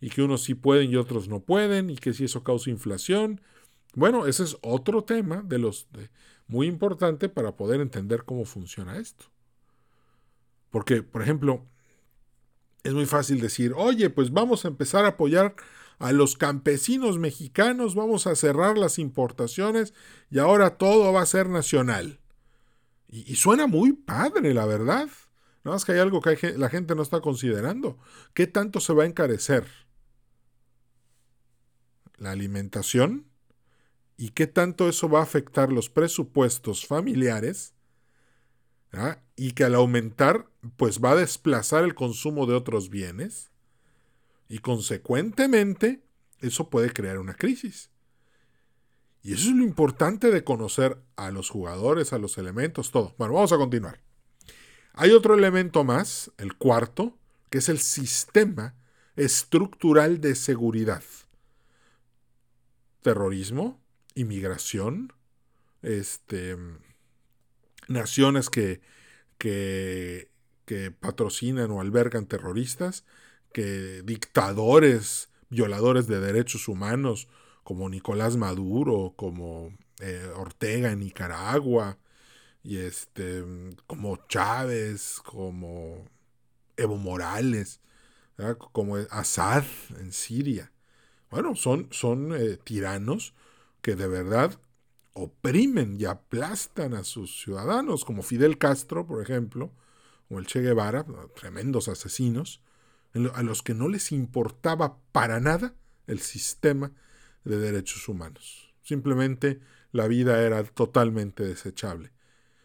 y 0.00 0.10
que 0.10 0.22
unos 0.22 0.44
sí 0.44 0.54
pueden 0.54 0.92
y 0.92 0.96
otros 0.96 1.28
no 1.28 1.40
pueden, 1.40 1.90
y 1.90 1.96
que 1.96 2.12
si 2.12 2.24
eso 2.26 2.44
causa 2.44 2.70
inflación. 2.70 3.40
Bueno, 3.94 4.26
ese 4.26 4.44
es 4.44 4.56
otro 4.62 5.02
tema 5.02 5.42
de 5.42 5.58
los 5.58 5.88
muy 6.46 6.68
importante 6.68 7.28
para 7.28 7.56
poder 7.56 7.80
entender 7.80 8.22
cómo 8.24 8.44
funciona 8.44 8.96
esto. 8.98 9.24
Porque, 10.70 11.02
por 11.02 11.20
ejemplo, 11.20 11.66
es 12.84 12.94
muy 12.94 13.06
fácil 13.06 13.40
decir, 13.40 13.72
oye, 13.74 14.08
pues 14.08 14.30
vamos 14.30 14.64
a 14.64 14.68
empezar 14.68 15.04
a 15.04 15.08
apoyar 15.08 15.56
a 15.98 16.12
los 16.12 16.36
campesinos 16.36 17.18
mexicanos, 17.18 17.94
vamos 17.94 18.26
a 18.26 18.36
cerrar 18.36 18.76
las 18.76 18.98
importaciones 18.98 19.94
y 20.30 20.38
ahora 20.38 20.76
todo 20.76 21.12
va 21.12 21.22
a 21.22 21.26
ser 21.26 21.48
nacional. 21.48 22.20
Y, 23.08 23.36
suena 23.36 23.66
muy 23.66 23.92
padre, 23.92 24.52
la 24.52 24.66
verdad. 24.66 25.08
Nada 25.64 25.76
más 25.76 25.84
que 25.84 25.92
hay 25.92 26.00
algo 26.00 26.20
que 26.20 26.54
la 26.58 26.68
gente 26.68 26.94
no 26.94 27.02
está 27.02 27.20
considerando. 27.20 27.98
¿Qué 28.34 28.46
tanto 28.46 28.80
se 28.80 28.92
va 28.92 29.04
a 29.04 29.06
encarecer? 29.06 29.66
La 32.16 32.32
alimentación. 32.32 33.30
¿Y 34.16 34.30
qué 34.30 34.46
tanto 34.46 34.88
eso 34.88 35.08
va 35.08 35.20
a 35.20 35.24
afectar 35.24 35.72
los 35.72 35.88
presupuestos 35.88 36.86
familiares? 36.86 37.74
¿Ah? 38.92 39.18
Y 39.36 39.52
que 39.52 39.64
al 39.64 39.74
aumentar, 39.74 40.48
pues 40.76 41.00
va 41.00 41.12
a 41.12 41.16
desplazar 41.16 41.84
el 41.84 41.94
consumo 41.94 42.46
de 42.46 42.54
otros 42.54 42.90
bienes. 42.90 43.50
Y 44.48 44.58
consecuentemente, 44.58 46.02
eso 46.40 46.70
puede 46.70 46.92
crear 46.92 47.18
una 47.18 47.34
crisis. 47.34 47.90
Y 49.22 49.32
eso 49.32 49.50
es 49.50 49.56
lo 49.56 49.64
importante 49.64 50.30
de 50.30 50.44
conocer 50.44 51.02
a 51.16 51.32
los 51.32 51.50
jugadores, 51.50 52.12
a 52.12 52.18
los 52.18 52.38
elementos, 52.38 52.92
todo. 52.92 53.14
Bueno, 53.18 53.34
vamos 53.34 53.52
a 53.52 53.56
continuar. 53.56 54.00
Hay 54.92 55.10
otro 55.10 55.34
elemento 55.34 55.82
más, 55.82 56.30
el 56.38 56.56
cuarto, 56.56 57.18
que 57.50 57.58
es 57.58 57.68
el 57.68 57.78
sistema 57.78 58.74
estructural 59.16 60.20
de 60.20 60.36
seguridad. 60.36 61.02
Terrorismo, 63.02 63.82
inmigración, 64.14 65.12
este, 65.82 66.56
naciones 67.88 68.48
que, 68.48 68.80
que, 69.38 70.30
que 70.66 70.90
patrocinan 70.92 71.70
o 71.70 71.80
albergan 71.80 72.26
terroristas, 72.26 73.04
dictadores, 74.04 75.30
violadores 75.48 76.06
de 76.06 76.20
derechos 76.20 76.68
humanos, 76.68 77.28
como 77.62 77.88
Nicolás 77.88 78.36
Maduro, 78.36 79.14
como 79.16 79.72
eh, 80.00 80.30
Ortega 80.36 80.92
en 80.92 81.00
Nicaragua, 81.00 81.98
y 82.62 82.78
este, 82.78 83.44
como 83.86 84.16
Chávez, 84.28 85.20
como 85.24 86.04
Evo 86.76 86.96
Morales, 86.96 87.80
como 88.72 88.96
Assad 89.10 89.64
en 89.98 90.12
Siria. 90.12 90.72
Bueno, 91.30 91.54
son, 91.54 91.88
son 91.90 92.34
eh, 92.34 92.58
tiranos 92.62 93.34
que 93.82 93.96
de 93.96 94.08
verdad 94.08 94.58
oprimen 95.12 95.98
y 95.98 96.04
aplastan 96.04 96.94
a 96.94 97.04
sus 97.04 97.42
ciudadanos, 97.42 98.04
como 98.04 98.22
Fidel 98.22 98.58
Castro, 98.58 99.06
por 99.06 99.22
ejemplo, 99.22 99.72
o 100.28 100.38
el 100.38 100.46
Che 100.46 100.60
Guevara, 100.60 101.06
tremendos 101.34 101.88
asesinos, 101.88 102.60
a 103.34 103.42
los 103.42 103.62
que 103.62 103.74
no 103.74 103.88
les 103.88 104.12
importaba 104.12 104.98
para 105.12 105.40
nada 105.40 105.74
el 106.06 106.20
sistema 106.20 106.92
de 107.44 107.58
derechos 107.58 108.08
humanos. 108.08 108.74
Simplemente 108.82 109.60
la 109.92 110.06
vida 110.08 110.42
era 110.42 110.62
totalmente 110.64 111.44
desechable. 111.44 112.12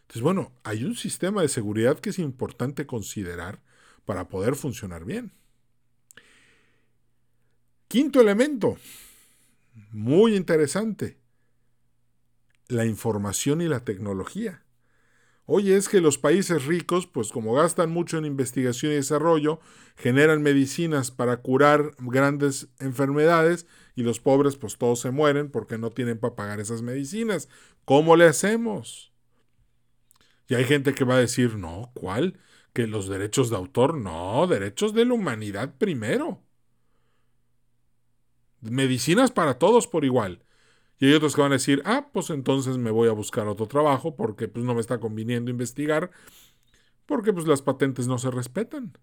Entonces, 0.01 0.21
bueno, 0.21 0.51
hay 0.63 0.83
un 0.83 0.95
sistema 0.95 1.41
de 1.41 1.47
seguridad 1.47 1.99
que 1.99 2.09
es 2.09 2.19
importante 2.19 2.85
considerar 2.85 3.61
para 4.05 4.27
poder 4.27 4.55
funcionar 4.55 5.05
bien. 5.05 5.31
Quinto 7.87 8.21
elemento, 8.21 8.77
muy 9.91 10.35
interesante, 10.35 11.17
la 12.67 12.85
información 12.85 13.61
y 13.61 13.67
la 13.67 13.83
tecnología. 13.83 14.63
Oye, 15.53 15.75
es 15.75 15.89
que 15.89 15.99
los 15.99 16.17
países 16.17 16.63
ricos, 16.63 17.07
pues 17.07 17.29
como 17.29 17.53
gastan 17.53 17.91
mucho 17.91 18.17
en 18.17 18.23
investigación 18.23 18.93
y 18.93 18.95
desarrollo, 18.95 19.59
generan 19.97 20.41
medicinas 20.41 21.11
para 21.11 21.41
curar 21.41 21.93
grandes 21.99 22.69
enfermedades 22.79 23.67
y 23.93 24.03
los 24.03 24.21
pobres 24.21 24.55
pues 24.55 24.77
todos 24.77 25.01
se 25.01 25.11
mueren 25.11 25.51
porque 25.51 25.77
no 25.77 25.89
tienen 25.89 26.17
para 26.19 26.37
pagar 26.37 26.61
esas 26.61 26.81
medicinas. 26.81 27.49
¿Cómo 27.83 28.15
le 28.15 28.27
hacemos? 28.27 29.11
Y 30.47 30.55
hay 30.55 30.63
gente 30.63 30.93
que 30.93 31.03
va 31.03 31.15
a 31.15 31.19
decir, 31.19 31.57
no, 31.57 31.91
¿cuál? 31.95 32.39
Que 32.71 32.87
los 32.87 33.09
derechos 33.09 33.49
de 33.49 33.57
autor, 33.57 33.95
no, 33.95 34.47
derechos 34.47 34.93
de 34.93 35.03
la 35.03 35.15
humanidad 35.15 35.75
primero. 35.77 36.41
Medicinas 38.61 39.31
para 39.31 39.59
todos 39.59 39.85
por 39.85 40.05
igual. 40.05 40.45
Y 41.01 41.07
hay 41.07 41.13
otros 41.15 41.33
que 41.33 41.41
van 41.41 41.51
a 41.51 41.55
decir, 41.55 41.81
ah, 41.83 42.09
pues 42.13 42.29
entonces 42.29 42.77
me 42.77 42.91
voy 42.91 43.09
a 43.09 43.11
buscar 43.11 43.47
otro 43.47 43.65
trabajo 43.65 44.15
porque 44.15 44.47
pues 44.47 44.63
no 44.63 44.75
me 44.75 44.81
está 44.81 44.99
conviniendo 44.99 45.49
investigar, 45.49 46.11
porque 47.07 47.33
pues 47.33 47.47
las 47.47 47.63
patentes 47.63 48.07
no 48.07 48.19
se 48.19 48.29
respetan. 48.29 48.95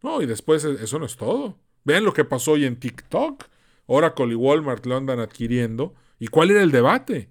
No, 0.00 0.22
y 0.22 0.26
después 0.26 0.64
e, 0.64 0.74
eso 0.74 1.00
no 1.00 1.06
es 1.06 1.16
todo. 1.16 1.58
Vean 1.82 2.04
lo 2.04 2.12
que 2.12 2.24
pasó 2.24 2.52
hoy 2.52 2.66
en 2.66 2.78
TikTok. 2.78 3.46
Oracle 3.86 4.28
y 4.28 4.36
Walmart 4.36 4.86
lo 4.86 4.96
andan 4.96 5.18
adquiriendo. 5.18 5.92
¿Y 6.20 6.28
cuál 6.28 6.52
era 6.52 6.62
el 6.62 6.70
debate? 6.70 7.30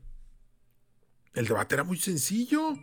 El 1.34 1.48
debate 1.48 1.76
era 1.76 1.86
muy 1.86 1.98
sencillo. 1.98 2.74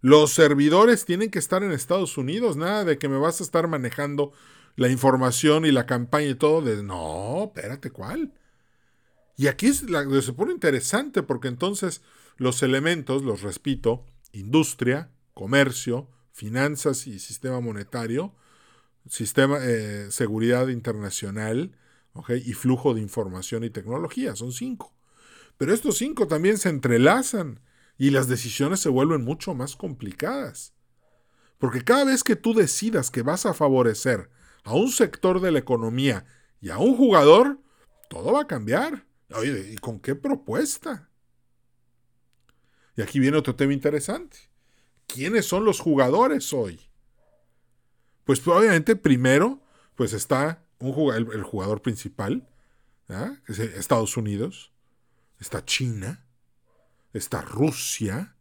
Los 0.00 0.30
servidores 0.30 1.04
tienen 1.04 1.28
que 1.28 1.40
estar 1.40 1.64
en 1.64 1.72
Estados 1.72 2.16
Unidos, 2.16 2.56
nada 2.56 2.84
de 2.84 2.98
que 2.98 3.08
me 3.08 3.18
vas 3.18 3.40
a 3.40 3.44
estar 3.44 3.66
manejando 3.66 4.30
la 4.76 4.88
información 4.88 5.66
y 5.66 5.72
la 5.72 5.86
campaña 5.86 6.28
y 6.28 6.34
todo. 6.36 6.62
De, 6.62 6.84
no, 6.84 7.46
espérate, 7.46 7.90
¿cuál? 7.90 8.32
Y 9.36 9.46
aquí 9.46 9.72
se 9.72 10.32
pone 10.32 10.52
interesante 10.52 11.22
porque 11.22 11.48
entonces 11.48 12.02
los 12.36 12.62
elementos, 12.62 13.22
los 13.22 13.42
repito, 13.42 14.04
industria, 14.32 15.10
comercio, 15.34 16.08
finanzas 16.32 17.06
y 17.06 17.18
sistema 17.18 17.60
monetario, 17.60 18.34
sistema 19.08 19.58
eh, 19.60 20.10
seguridad 20.10 20.68
internacional, 20.68 21.76
y 22.28 22.52
flujo 22.52 22.94
de 22.94 23.00
información 23.00 23.64
y 23.64 23.70
tecnología. 23.70 24.36
Son 24.36 24.52
cinco. 24.52 24.94
Pero 25.56 25.72
estos 25.72 25.98
cinco 25.98 26.26
también 26.26 26.58
se 26.58 26.68
entrelazan 26.68 27.60
y 27.98 28.10
las 28.10 28.28
decisiones 28.28 28.80
se 28.80 28.88
vuelven 28.88 29.24
mucho 29.24 29.54
más 29.54 29.76
complicadas. 29.76 30.74
Porque 31.58 31.82
cada 31.82 32.04
vez 32.04 32.24
que 32.24 32.36
tú 32.36 32.54
decidas 32.54 33.10
que 33.10 33.22
vas 33.22 33.46
a 33.46 33.54
favorecer 33.54 34.30
a 34.64 34.74
un 34.74 34.90
sector 34.90 35.40
de 35.40 35.52
la 35.52 35.58
economía 35.58 36.24
y 36.60 36.70
a 36.70 36.78
un 36.78 36.96
jugador, 36.96 37.60
todo 38.08 38.32
va 38.32 38.42
a 38.42 38.46
cambiar. 38.46 39.06
¿Y 39.44 39.76
con 39.76 40.00
qué 40.00 40.14
propuesta? 40.14 41.08
Y 42.96 43.02
aquí 43.02 43.18
viene 43.18 43.38
otro 43.38 43.56
tema 43.56 43.72
interesante. 43.72 44.36
¿Quiénes 45.06 45.46
son 45.46 45.64
los 45.64 45.80
jugadores 45.80 46.52
hoy? 46.52 46.80
Pues 48.24 48.46
obviamente 48.46 48.96
primero, 48.96 49.62
pues 49.94 50.12
está 50.12 50.64
un 50.78 51.14
el, 51.14 51.42
jugador 51.42 51.82
principal, 51.82 52.48
que 53.06 53.52
es 53.52 53.58
Estados 53.58 54.16
Unidos, 54.16 54.72
está 55.38 55.64
China, 55.64 56.24
está 57.12 57.42
Rusia, 57.42 58.36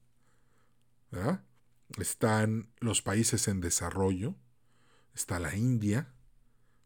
están 2.00 2.72
los 2.80 3.02
países 3.02 3.48
en 3.48 3.62
desarrollo, 3.62 4.36
está 5.14 5.40
la 5.40 5.56
India, 5.56 6.14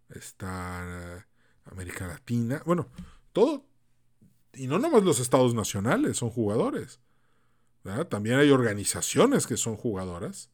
está 0.09 1.27
América 1.65 2.07
Latina, 2.07 2.61
bueno, 2.65 2.89
todo, 3.33 3.65
y 4.55 4.67
no 4.67 4.79
nomás 4.79 5.03
los 5.03 5.19
estados 5.19 5.53
nacionales 5.53 6.17
son 6.17 6.29
jugadores, 6.29 6.99
también 8.09 8.39
hay 8.39 8.49
organizaciones 8.49 9.45
que 9.45 9.57
son 9.57 9.75
jugadoras, 9.75 10.49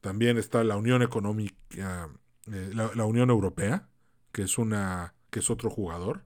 también 0.00 0.38
está 0.38 0.62
la 0.62 0.76
Unión 0.76 1.02
Económica, 1.02 2.10
eh, 2.52 2.70
la, 2.72 3.04
Unión 3.04 3.30
Europea, 3.30 3.88
que 4.30 4.42
es 4.42 4.56
una, 4.56 5.14
que 5.30 5.40
es 5.40 5.50
otro 5.50 5.68
jugador, 5.68 6.24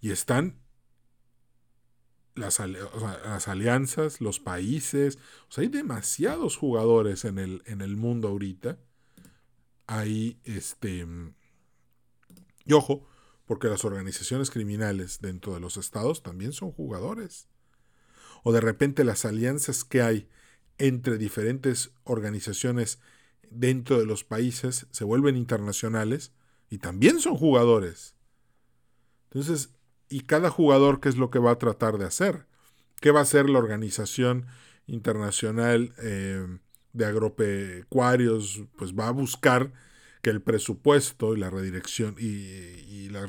y 0.00 0.10
están 0.10 0.60
las, 2.34 2.60
las, 2.60 3.48
alianzas, 3.48 4.20
los 4.20 4.40
países. 4.40 5.18
O 5.48 5.52
sea, 5.52 5.62
hay 5.62 5.68
demasiados 5.68 6.56
jugadores 6.56 7.24
en 7.24 7.38
el, 7.38 7.62
en 7.64 7.80
el 7.80 7.96
mundo 7.96 8.28
ahorita. 8.28 8.78
Hay 9.86 10.38
este. 10.44 11.06
Y 12.66 12.72
ojo, 12.72 13.06
porque 13.46 13.68
las 13.68 13.84
organizaciones 13.84 14.50
criminales 14.50 15.20
dentro 15.20 15.54
de 15.54 15.60
los 15.60 15.76
estados 15.76 16.22
también 16.22 16.52
son 16.52 16.72
jugadores. 16.72 17.48
O 18.42 18.52
de 18.52 18.60
repente 18.60 19.04
las 19.04 19.24
alianzas 19.24 19.84
que 19.84 20.02
hay 20.02 20.28
entre 20.78 21.18
diferentes 21.18 21.92
organizaciones 22.04 22.98
dentro 23.50 23.98
de 23.98 24.06
los 24.06 24.24
países 24.24 24.86
se 24.90 25.04
vuelven 25.04 25.36
internacionales 25.36 26.32
y 26.70 26.78
también 26.78 27.20
son 27.20 27.36
jugadores. 27.36 28.14
Entonces, 29.30 29.70
¿y 30.08 30.20
cada 30.22 30.50
jugador 30.50 31.00
qué 31.00 31.08
es 31.08 31.16
lo 31.16 31.30
que 31.30 31.38
va 31.38 31.52
a 31.52 31.58
tratar 31.58 31.98
de 31.98 32.06
hacer? 32.06 32.46
¿Qué 33.00 33.10
va 33.10 33.20
a 33.20 33.24
hacer 33.24 33.48
la 33.50 33.58
Organización 33.58 34.46
Internacional 34.86 35.92
eh, 36.02 36.46
de 36.92 37.04
Agropecuarios? 37.04 38.62
Pues 38.76 38.94
va 38.94 39.08
a 39.08 39.12
buscar 39.12 39.72
que 40.24 40.30
el 40.30 40.40
presupuesto 40.40 41.34
y 41.36 41.38
las 41.38 41.52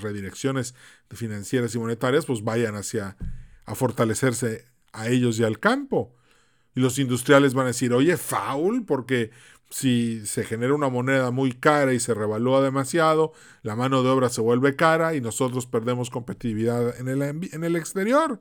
redirecciones 0.02 0.76
financieras 1.12 1.76
y 1.76 1.78
monetarias 1.78 2.26
pues 2.26 2.42
vayan 2.42 2.76
hacia 2.76 3.18
a 3.66 3.76
fortalecerse 3.76 4.64
a 4.94 5.10
ellos 5.10 5.38
y 5.38 5.44
al 5.44 5.60
campo. 5.60 6.16
Y 6.74 6.80
los 6.80 6.98
industriales 6.98 7.54
van 7.54 7.66
a 7.66 7.68
decir, 7.68 7.92
oye, 7.92 8.16
foul, 8.16 8.86
porque 8.86 9.32
si 9.70 10.26
se 10.26 10.46
genera 10.46 10.74
una 10.74 10.88
moneda 10.88 11.32
muy 11.32 11.52
cara 11.52 11.92
y 11.94 12.00
se 12.00 12.14
revalúa 12.14 12.62
demasiado, 12.62 13.34
la 13.62 13.76
mano 13.76 14.02
de 14.02 14.10
obra 14.10 14.30
se 14.30 14.40
vuelve 14.40 14.78
cara 14.78 15.16
y 15.16 15.22
nosotros 15.22 15.66
perdemos 15.66 16.10
competitividad 16.10 16.98
en 16.98 17.10
el, 17.10 17.22
en 17.22 17.64
el 17.66 17.76
exterior. 17.76 18.40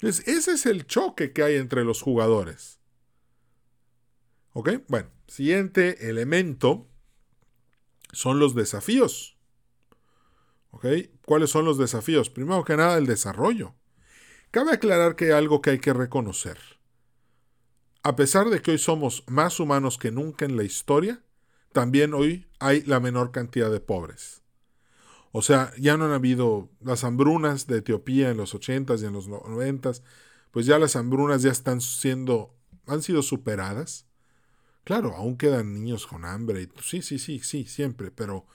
Entonces, 0.00 0.26
ese 0.26 0.52
es 0.52 0.64
el 0.64 0.86
choque 0.86 1.34
que 1.34 1.42
hay 1.42 1.56
entre 1.56 1.84
los 1.84 2.00
jugadores. 2.00 2.80
¿Ok? 4.54 4.70
Bueno, 4.88 5.10
siguiente 5.32 6.10
elemento 6.10 6.86
son 8.12 8.38
los 8.38 8.54
desafíos. 8.54 9.38
¿Ok? 10.70 10.86
¿Cuáles 11.24 11.48
son 11.48 11.64
los 11.64 11.78
desafíos? 11.78 12.28
Primero 12.28 12.64
que 12.64 12.76
nada, 12.76 12.98
el 12.98 13.06
desarrollo. 13.06 13.74
Cabe 14.50 14.72
aclarar 14.72 15.16
que 15.16 15.26
hay 15.26 15.30
algo 15.30 15.62
que 15.62 15.70
hay 15.70 15.78
que 15.78 15.94
reconocer. 15.94 16.58
A 18.02 18.14
pesar 18.14 18.50
de 18.50 18.60
que 18.60 18.72
hoy 18.72 18.78
somos 18.78 19.24
más 19.26 19.58
humanos 19.58 19.96
que 19.96 20.10
nunca 20.10 20.44
en 20.44 20.58
la 20.58 20.64
historia, 20.64 21.22
también 21.72 22.12
hoy 22.12 22.46
hay 22.58 22.82
la 22.82 23.00
menor 23.00 23.32
cantidad 23.32 23.70
de 23.70 23.80
pobres. 23.80 24.42
O 25.30 25.40
sea, 25.40 25.72
ya 25.78 25.96
no 25.96 26.04
han 26.04 26.12
habido 26.12 26.68
las 26.82 27.04
hambrunas 27.04 27.66
de 27.66 27.78
Etiopía 27.78 28.28
en 28.28 28.36
los 28.36 28.54
80s 28.54 29.00
y 29.00 29.06
en 29.06 29.14
los 29.14 29.30
90s, 29.30 30.02
pues 30.50 30.66
ya 30.66 30.78
las 30.78 30.94
hambrunas 30.94 31.40
ya 31.40 31.50
están 31.50 31.80
siendo, 31.80 32.54
han 32.86 33.00
sido 33.00 33.22
superadas. 33.22 34.11
Claro, 34.84 35.14
aún 35.16 35.36
quedan 35.36 35.74
niños 35.74 36.06
con 36.06 36.24
hambre, 36.24 36.68
sí, 36.82 37.02
sí, 37.02 37.18
sí, 37.18 37.38
sí, 37.40 37.64
siempre, 37.66 38.10
pero 38.10 38.46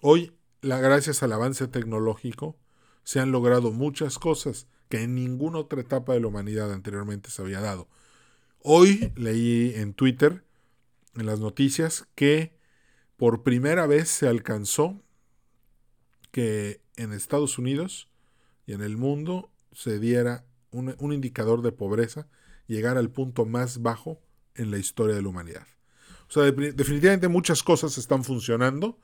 hoy, 0.00 0.32
la, 0.62 0.78
gracias 0.78 1.22
al 1.22 1.32
avance 1.32 1.68
tecnológico, 1.68 2.56
se 3.04 3.20
han 3.20 3.30
logrado 3.32 3.70
muchas 3.70 4.18
cosas 4.18 4.66
que 4.88 5.02
en 5.02 5.14
ninguna 5.14 5.58
otra 5.58 5.80
etapa 5.80 6.14
de 6.14 6.20
la 6.20 6.28
humanidad 6.28 6.72
anteriormente 6.72 7.30
se 7.30 7.42
había 7.42 7.60
dado. 7.60 7.88
Hoy 8.62 9.12
leí 9.16 9.74
en 9.76 9.94
Twitter, 9.94 10.44
en 11.14 11.26
las 11.26 11.40
noticias, 11.40 12.08
que 12.14 12.58
por 13.16 13.42
primera 13.42 13.86
vez 13.86 14.08
se 14.08 14.28
alcanzó 14.28 15.02
que 16.30 16.80
en 16.96 17.12
Estados 17.12 17.58
Unidos 17.58 18.10
y 18.66 18.72
en 18.72 18.82
el 18.82 18.96
mundo 18.96 19.50
se 19.72 19.98
diera 19.98 20.44
un, 20.70 21.12
indicador 21.12 21.62
de 21.62 21.72
pobreza, 21.72 22.28
llegar 22.66 22.96
al 22.96 23.10
punto 23.10 23.46
más 23.46 23.82
bajo 23.82 24.20
en 24.60 24.70
la 24.70 24.78
historia 24.78 25.14
de 25.14 25.22
la 25.22 25.28
humanidad. 25.28 25.66
O 26.28 26.32
sea, 26.32 26.44
definitivamente 26.44 27.28
muchas 27.28 27.62
cosas 27.62 27.98
están 27.98 28.22
funcionando, 28.22 28.98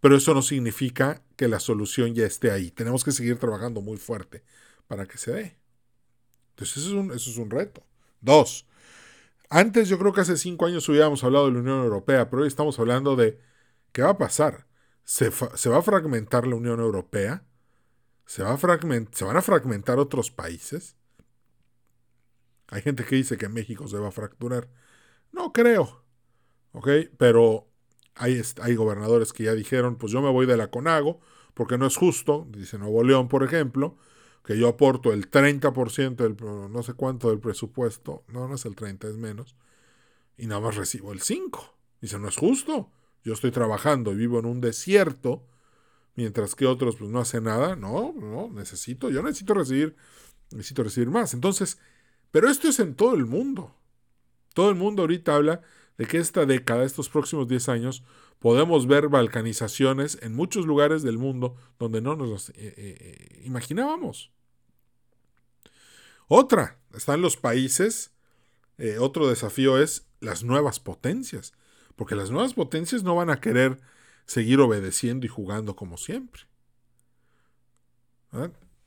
pero 0.00 0.16
eso 0.16 0.34
no 0.34 0.42
significa 0.42 1.22
que 1.36 1.48
la 1.48 1.60
solución 1.60 2.14
ya 2.14 2.26
esté 2.26 2.50
ahí. 2.50 2.70
Tenemos 2.70 3.04
que 3.04 3.12
seguir 3.12 3.38
trabajando 3.38 3.80
muy 3.80 3.96
fuerte 3.96 4.42
para 4.86 5.06
que 5.06 5.16
se 5.16 5.32
dé. 5.32 5.58
Entonces 6.50 6.78
eso 6.78 6.88
es 6.88 6.92
un, 6.94 7.12
eso 7.12 7.30
es 7.30 7.36
un 7.38 7.50
reto. 7.50 7.86
Dos, 8.20 8.66
antes 9.48 9.88
yo 9.88 9.98
creo 9.98 10.12
que 10.12 10.22
hace 10.22 10.36
cinco 10.36 10.66
años 10.66 10.88
hubiéramos 10.88 11.22
hablado 11.24 11.46
de 11.46 11.52
la 11.52 11.58
Unión 11.60 11.82
Europea, 11.82 12.30
pero 12.30 12.42
hoy 12.42 12.48
estamos 12.48 12.78
hablando 12.78 13.16
de 13.16 13.38
qué 13.92 14.02
va 14.02 14.10
a 14.10 14.18
pasar. 14.18 14.66
¿Se, 15.04 15.28
va 15.28 15.78
a 15.78 15.82
fragmentar 15.82 16.46
la 16.46 16.54
Unión 16.54 16.80
Europea? 16.80 17.44
¿Se, 18.24 18.42
va 18.42 18.54
a 18.54 18.58
¿Se 18.58 19.24
van 19.24 19.36
a 19.36 19.42
fragmentar 19.42 19.98
otros 19.98 20.30
países? 20.30 20.96
Hay 22.72 22.80
gente 22.80 23.04
que 23.04 23.16
dice 23.16 23.36
que 23.36 23.50
México 23.50 23.86
se 23.86 23.98
va 23.98 24.08
a 24.08 24.12
fracturar. 24.12 24.66
No 25.30 25.52
creo. 25.52 26.02
¿Ok? 26.72 26.88
Pero 27.18 27.68
hay, 28.14 28.40
hay 28.62 28.74
gobernadores 28.74 29.34
que 29.34 29.44
ya 29.44 29.52
dijeron, 29.52 29.96
pues 29.96 30.10
yo 30.10 30.22
me 30.22 30.30
voy 30.30 30.46
de 30.46 30.56
la 30.56 30.70
CONAGO, 30.70 31.20
porque 31.52 31.76
no 31.76 31.86
es 31.86 31.98
justo, 31.98 32.46
dice 32.48 32.78
Nuevo 32.78 33.04
León, 33.04 33.28
por 33.28 33.44
ejemplo, 33.44 33.98
que 34.42 34.58
yo 34.58 34.68
aporto 34.68 35.12
el 35.12 35.30
30% 35.30 36.16
del, 36.16 36.36
no 36.72 36.82
sé 36.82 36.94
cuánto 36.94 37.28
del 37.28 37.40
presupuesto, 37.40 38.24
no, 38.28 38.48
no 38.48 38.54
es 38.54 38.64
el 38.64 38.74
30, 38.74 39.06
es 39.06 39.16
menos, 39.18 39.54
y 40.38 40.46
nada 40.46 40.62
más 40.62 40.76
recibo 40.76 41.12
el 41.12 41.20
5. 41.20 41.76
Dice, 42.00 42.18
no 42.18 42.28
es 42.28 42.38
justo. 42.38 42.90
Yo 43.22 43.34
estoy 43.34 43.50
trabajando 43.50 44.12
y 44.12 44.16
vivo 44.16 44.38
en 44.38 44.46
un 44.46 44.62
desierto, 44.62 45.46
mientras 46.16 46.54
que 46.54 46.64
otros 46.64 46.96
pues 46.96 47.10
no 47.10 47.20
hacen 47.20 47.44
nada. 47.44 47.76
No, 47.76 48.14
no, 48.18 48.48
necesito, 48.50 49.10
yo 49.10 49.22
necesito 49.22 49.52
recibir, 49.52 49.94
necesito 50.52 50.82
recibir 50.82 51.10
más. 51.10 51.34
Entonces, 51.34 51.78
pero 52.32 52.50
esto 52.50 52.68
es 52.68 52.80
en 52.80 52.96
todo 52.96 53.14
el 53.14 53.26
mundo. 53.26 53.76
Todo 54.54 54.70
el 54.70 54.74
mundo 54.74 55.02
ahorita 55.02 55.36
habla 55.36 55.62
de 55.98 56.06
que 56.06 56.18
esta 56.18 56.46
década, 56.46 56.84
estos 56.84 57.08
próximos 57.08 57.46
10 57.46 57.68
años, 57.68 58.02
podemos 58.38 58.86
ver 58.86 59.08
balcanizaciones 59.08 60.18
en 60.22 60.34
muchos 60.34 60.66
lugares 60.66 61.02
del 61.02 61.18
mundo 61.18 61.54
donde 61.78 62.00
no 62.00 62.16
nos 62.16 62.48
eh, 62.50 62.54
eh, 62.56 62.74
eh, 62.76 63.42
imaginábamos. 63.44 64.32
Otra, 66.26 66.78
están 66.94 67.20
los 67.20 67.36
países. 67.36 68.10
otro 68.98 69.28
desafío 69.28 69.78
es 69.78 70.08
las 70.20 70.42
nuevas 70.42 70.80
potencias, 70.80 71.52
porque 71.94 72.14
las 72.14 72.30
nuevas 72.30 72.54
potencias 72.54 73.02
no 73.02 73.14
van 73.14 73.30
a 73.30 73.40
querer 73.40 73.78
seguir 74.24 74.58
obedeciendo 74.60 75.26
y 75.26 75.28
jugando 75.28 75.76
como 75.76 75.98
siempre. 75.98 76.42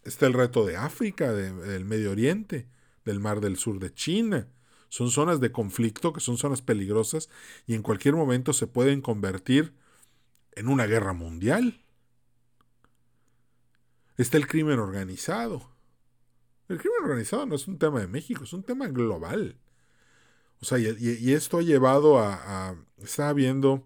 Está 0.04 0.26
el 0.26 0.34
reto 0.34 0.66
de 0.66 0.76
África, 0.76 1.32
del 1.32 1.86
Medio 1.86 2.12
Oriente, 2.12 2.68
del 3.06 3.20
Mar 3.20 3.40
del 3.40 3.58
Sur 3.58 3.80
de 3.80 3.94
China, 3.94 4.50
son 4.90 5.12
zonas 5.12 5.40
de 5.40 5.52
conflicto, 5.52 6.14
que 6.14 6.20
son 6.20 6.38
zonas 6.38 6.62
peligrosas 6.62 7.30
y 7.68 7.74
en 7.74 7.82
cualquier 7.82 8.16
momento 8.16 8.54
se 8.54 8.68
pueden 8.68 9.02
convertir 9.02 9.74
en 10.54 10.68
una 10.68 10.86
guerra 10.86 11.14
mundial. 11.14 11.82
Está 14.18 14.38
el 14.38 14.48
crimen 14.48 14.80
organizado. 14.80 15.70
El 16.70 16.78
crimen 16.78 17.04
organizado 17.04 17.46
no 17.46 17.56
es 17.56 17.68
un 17.68 17.78
tema 17.78 18.00
de 18.00 18.08
México, 18.08 18.44
es 18.46 18.54
un 18.54 18.64
tema 18.64 18.88
global. 18.88 19.60
O 20.62 20.66
sea, 20.66 20.80
y, 20.80 21.34
esto 21.34 21.58
ha 21.58 21.62
llevado 21.62 22.18
a, 22.20 22.76
Estaba 22.98 23.34
viendo 23.34 23.86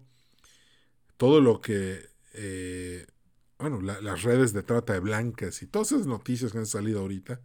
todo 1.16 1.40
lo 1.40 1.60
que... 1.60 2.08
Eh, 2.34 3.06
bueno, 3.58 3.80
las 3.80 4.22
redes 4.22 4.52
de 4.52 4.62
trata 4.62 4.94
de 4.94 5.00
blancas 5.00 5.60
y 5.62 5.66
todas 5.66 5.92
esas 5.92 6.06
noticias 6.06 6.52
que 6.52 6.58
han 6.58 6.66
salido 6.66 7.00
ahorita 7.00 7.42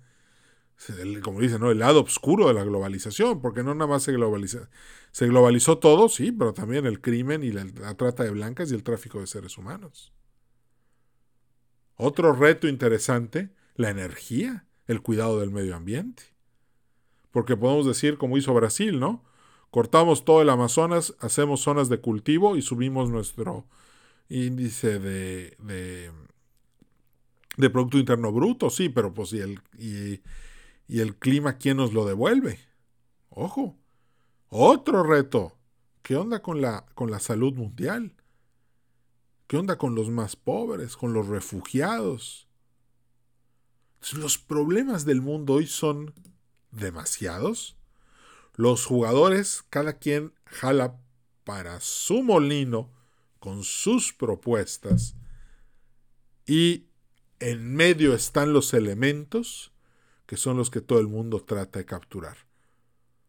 como 1.24 1.42
dicen, 1.42 1.62
¿no? 1.62 1.72
el 1.72 1.80
lado 1.80 2.02
oscuro 2.02 2.48
de 2.48 2.54
la 2.54 2.64
globalización, 2.64 3.42
porque 3.42 3.64
no 3.64 3.74
nada 3.74 3.88
más 3.88 4.04
se, 4.04 4.12
globaliza, 4.12 4.70
se 5.12 5.28
globalizó 5.28 5.78
todo, 5.78 6.10
sí, 6.10 6.32
pero 6.32 6.54
también 6.54 6.86
el 6.86 7.02
crimen 7.02 7.44
y 7.44 7.52
la, 7.52 7.66
trata 7.96 8.24
de 8.24 8.32
blancas 8.32 8.72
y 8.72 8.76
el 8.76 8.84
tráfico 8.84 9.20
de 9.20 9.28
seres 9.28 9.58
humanos. 9.58 10.14
Otro 11.96 12.34
reto 12.34 12.68
interesante, 12.68 13.52
la 13.76 13.90
energía, 13.90 14.66
el 14.88 15.02
cuidado 15.02 15.40
del 15.40 15.52
medio 15.52 15.76
ambiente. 15.76 16.24
Porque 17.32 17.56
podemos 17.58 17.86
decir, 17.86 18.18
como 18.18 18.38
hizo 18.38 18.54
Brasil, 18.54 19.00
¿no? 19.00 19.24
Cortamos 19.72 20.24
todo 20.26 20.42
el 20.42 20.50
Amazonas, 20.50 21.16
hacemos 21.20 21.62
zonas 21.62 21.90
de 21.90 22.00
cultivo 22.00 22.56
y 22.58 22.62
subimos 22.62 23.10
nuestro 23.10 23.66
índice 24.30 25.00
de, 25.00 25.58
de, 27.58 27.70
Producto 27.70 27.98
Interno 27.98 28.32
Bruto, 28.32 28.70
sí, 28.70 28.90
pero 28.90 29.14
pues 29.14 29.34
y 29.34 29.40
el, 29.40 29.60
y, 29.78 30.22
y 30.88 31.00
el 31.00 31.16
clima, 31.16 31.58
¿quién 31.58 31.78
nos 31.78 31.94
lo 31.94 32.06
devuelve? 32.06 32.60
Ojo, 33.30 33.78
otro 34.50 35.04
reto. 35.04 35.58
¿Qué 36.02 36.16
onda 36.16 36.42
con 36.42 36.62
la, 36.62 36.86
con 36.94 37.10
la 37.10 37.20
salud 37.20 37.54
mundial? 37.54 38.14
¿Qué 39.48 39.58
onda 39.58 39.78
con 39.78 39.96
los 39.96 40.10
más 40.10 40.36
pobres, 40.36 40.96
con 40.96 41.14
los 41.14 41.28
refugiados? 41.28 42.48
Los 44.14 44.38
problemas 44.38 45.06
del 45.06 45.22
mundo 45.22 45.54
hoy 45.54 45.66
son 45.66 46.14
demasiados. 46.72 47.76
Los 48.56 48.86
jugadores, 48.86 49.64
cada 49.70 49.94
quien 49.94 50.34
jala 50.46 51.00
para 51.44 51.80
su 51.80 52.22
molino 52.22 52.92
con 53.40 53.64
sus 53.64 54.14
propuestas 54.14 55.16
y 56.46 56.88
en 57.40 57.76
medio 57.76 58.14
están 58.14 58.54
los 58.54 58.74
elementos 58.74 59.72
que 60.26 60.38
son 60.38 60.58
los 60.58 60.70
que 60.70 60.82
todo 60.82 61.00
el 61.00 61.08
mundo 61.08 61.40
trata 61.42 61.80
de 61.80 61.86
capturar. 61.86 62.38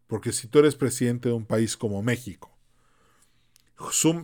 Porque 0.06 0.32
si 0.32 0.48
tú 0.48 0.60
eres 0.60 0.76
presidente 0.76 1.28
de 1.28 1.34
un 1.34 1.46
país 1.46 1.76
como 1.76 2.02
México, 2.02 2.56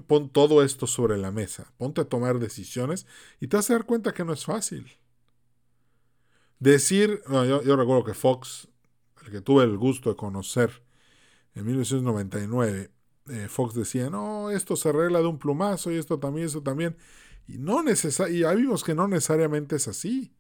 pon 0.07 0.31
todo 0.31 0.63
esto 0.63 0.87
sobre 0.87 1.19
la 1.19 1.31
mesa, 1.31 1.73
ponte 1.77 2.01
a 2.01 2.05
tomar 2.05 2.39
decisiones 2.39 3.07
y 3.41 3.49
te 3.49 3.57
vas 3.57 3.71
a 3.71 3.75
dar 3.75 3.85
cuenta 3.85 4.15
que 4.15 4.25
no 4.25 4.33
es 4.33 4.45
fácil. 4.45 4.91
Decir, 6.59 7.23
yo, 7.29 7.77
recuerdo 7.77 8.05
que 8.05 8.15
Fox, 8.15 8.69
el 9.25 9.33
que 9.33 9.41
tuve 9.41 9.65
el 9.65 9.77
gusto 9.77 10.11
de 10.11 10.17
conocer, 10.17 10.83
en 11.55 11.67
1999, 11.67 12.91
eh, 13.29 13.49
Fox 13.49 13.75
decía, 13.75 14.09
no, 14.11 14.51
esto 14.51 14.77
se 14.77 14.89
arregla 14.89 15.21
de 15.21 15.27
un 15.27 15.39
plumazo 15.39 15.91
y 15.91 15.97
esto 15.97 16.19
también, 16.19 16.47
esto 16.47 16.63
también. 16.63 16.97
Y, 17.47 17.59
no 17.59 17.85
ya 17.85 18.55
vimos 18.55 18.85
que 18.85 18.95
no 18.95 19.09
necesariamente 19.09 19.77
es 19.77 19.89
así. 19.89 20.33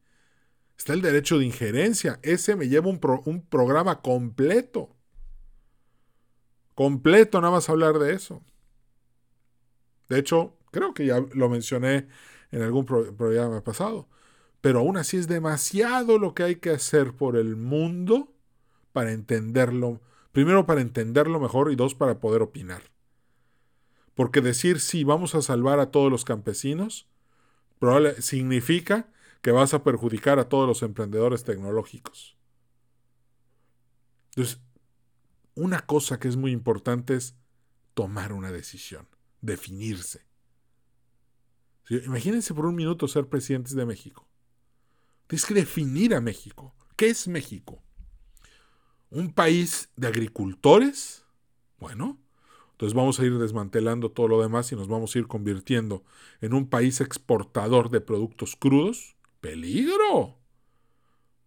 Está 0.76 0.94
el 0.94 1.02
derecho 1.02 1.38
de 1.38 1.46
injerencia. 1.46 2.18
Ese 2.22 2.56
me 2.56 2.68
lleva 2.68 2.88
un, 2.88 3.00
un 3.24 3.42
programa 3.42 4.00
completo. 4.00 4.96
Completo, 6.74 7.40
nada 7.40 7.52
más 7.52 7.68
hablar 7.68 7.98
de 7.98 8.14
eso. 8.14 8.42
De 10.08 10.18
hecho, 10.18 10.56
creo 10.70 10.94
que 10.94 11.06
ya 11.06 11.20
lo 11.32 11.48
mencioné 11.48 12.08
en 12.50 12.62
algún 12.62 12.84
programa 12.84 13.62
pasado. 13.62 14.08
Pero 14.60 14.80
aún 14.80 14.96
así 14.96 15.16
es 15.16 15.28
demasiado 15.28 16.18
lo 16.18 16.34
que 16.34 16.44
hay 16.44 16.56
que 16.56 16.70
hacer 16.70 17.14
por 17.14 17.36
el 17.36 17.56
mundo 17.56 18.32
para 18.92 19.12
entenderlo 19.12 20.00
Primero 20.32 20.64
para 20.64 20.80
entenderlo 20.80 21.38
mejor 21.38 21.70
y 21.70 21.76
dos 21.76 21.94
para 21.94 22.18
poder 22.18 22.40
opinar. 22.40 22.82
Porque 24.14 24.40
decir 24.40 24.80
sí, 24.80 25.04
vamos 25.04 25.34
a 25.34 25.42
salvar 25.42 25.78
a 25.78 25.90
todos 25.90 26.10
los 26.10 26.24
campesinos, 26.24 27.06
significa 28.18 29.08
que 29.42 29.50
vas 29.50 29.74
a 29.74 29.84
perjudicar 29.84 30.38
a 30.38 30.48
todos 30.48 30.66
los 30.66 30.82
emprendedores 30.82 31.44
tecnológicos. 31.44 32.38
Entonces, 34.30 34.60
una 35.54 35.80
cosa 35.80 36.18
que 36.18 36.28
es 36.28 36.36
muy 36.36 36.52
importante 36.52 37.14
es 37.14 37.36
tomar 37.92 38.32
una 38.32 38.50
decisión, 38.50 39.06
definirse. 39.42 40.24
Imagínense 41.90 42.54
por 42.54 42.64
un 42.64 42.74
minuto 42.74 43.06
ser 43.06 43.28
presidentes 43.28 43.74
de 43.74 43.84
México. 43.84 44.26
Tienes 45.26 45.44
que 45.44 45.54
definir 45.54 46.14
a 46.14 46.22
México. 46.22 46.74
¿Qué 46.96 47.10
es 47.10 47.28
México? 47.28 47.82
un 49.12 49.30
país 49.30 49.90
de 49.96 50.08
agricultores, 50.08 51.24
bueno, 51.78 52.18
entonces 52.72 52.94
vamos 52.94 53.20
a 53.20 53.24
ir 53.24 53.38
desmantelando 53.38 54.10
todo 54.10 54.26
lo 54.26 54.40
demás 54.40 54.72
y 54.72 54.76
nos 54.76 54.88
vamos 54.88 55.14
a 55.14 55.18
ir 55.18 55.26
convirtiendo 55.26 56.02
en 56.40 56.54
un 56.54 56.68
país 56.68 57.00
exportador 57.00 57.90
de 57.90 58.00
productos 58.00 58.56
crudos. 58.56 59.11
¡Peligro! 59.42 60.38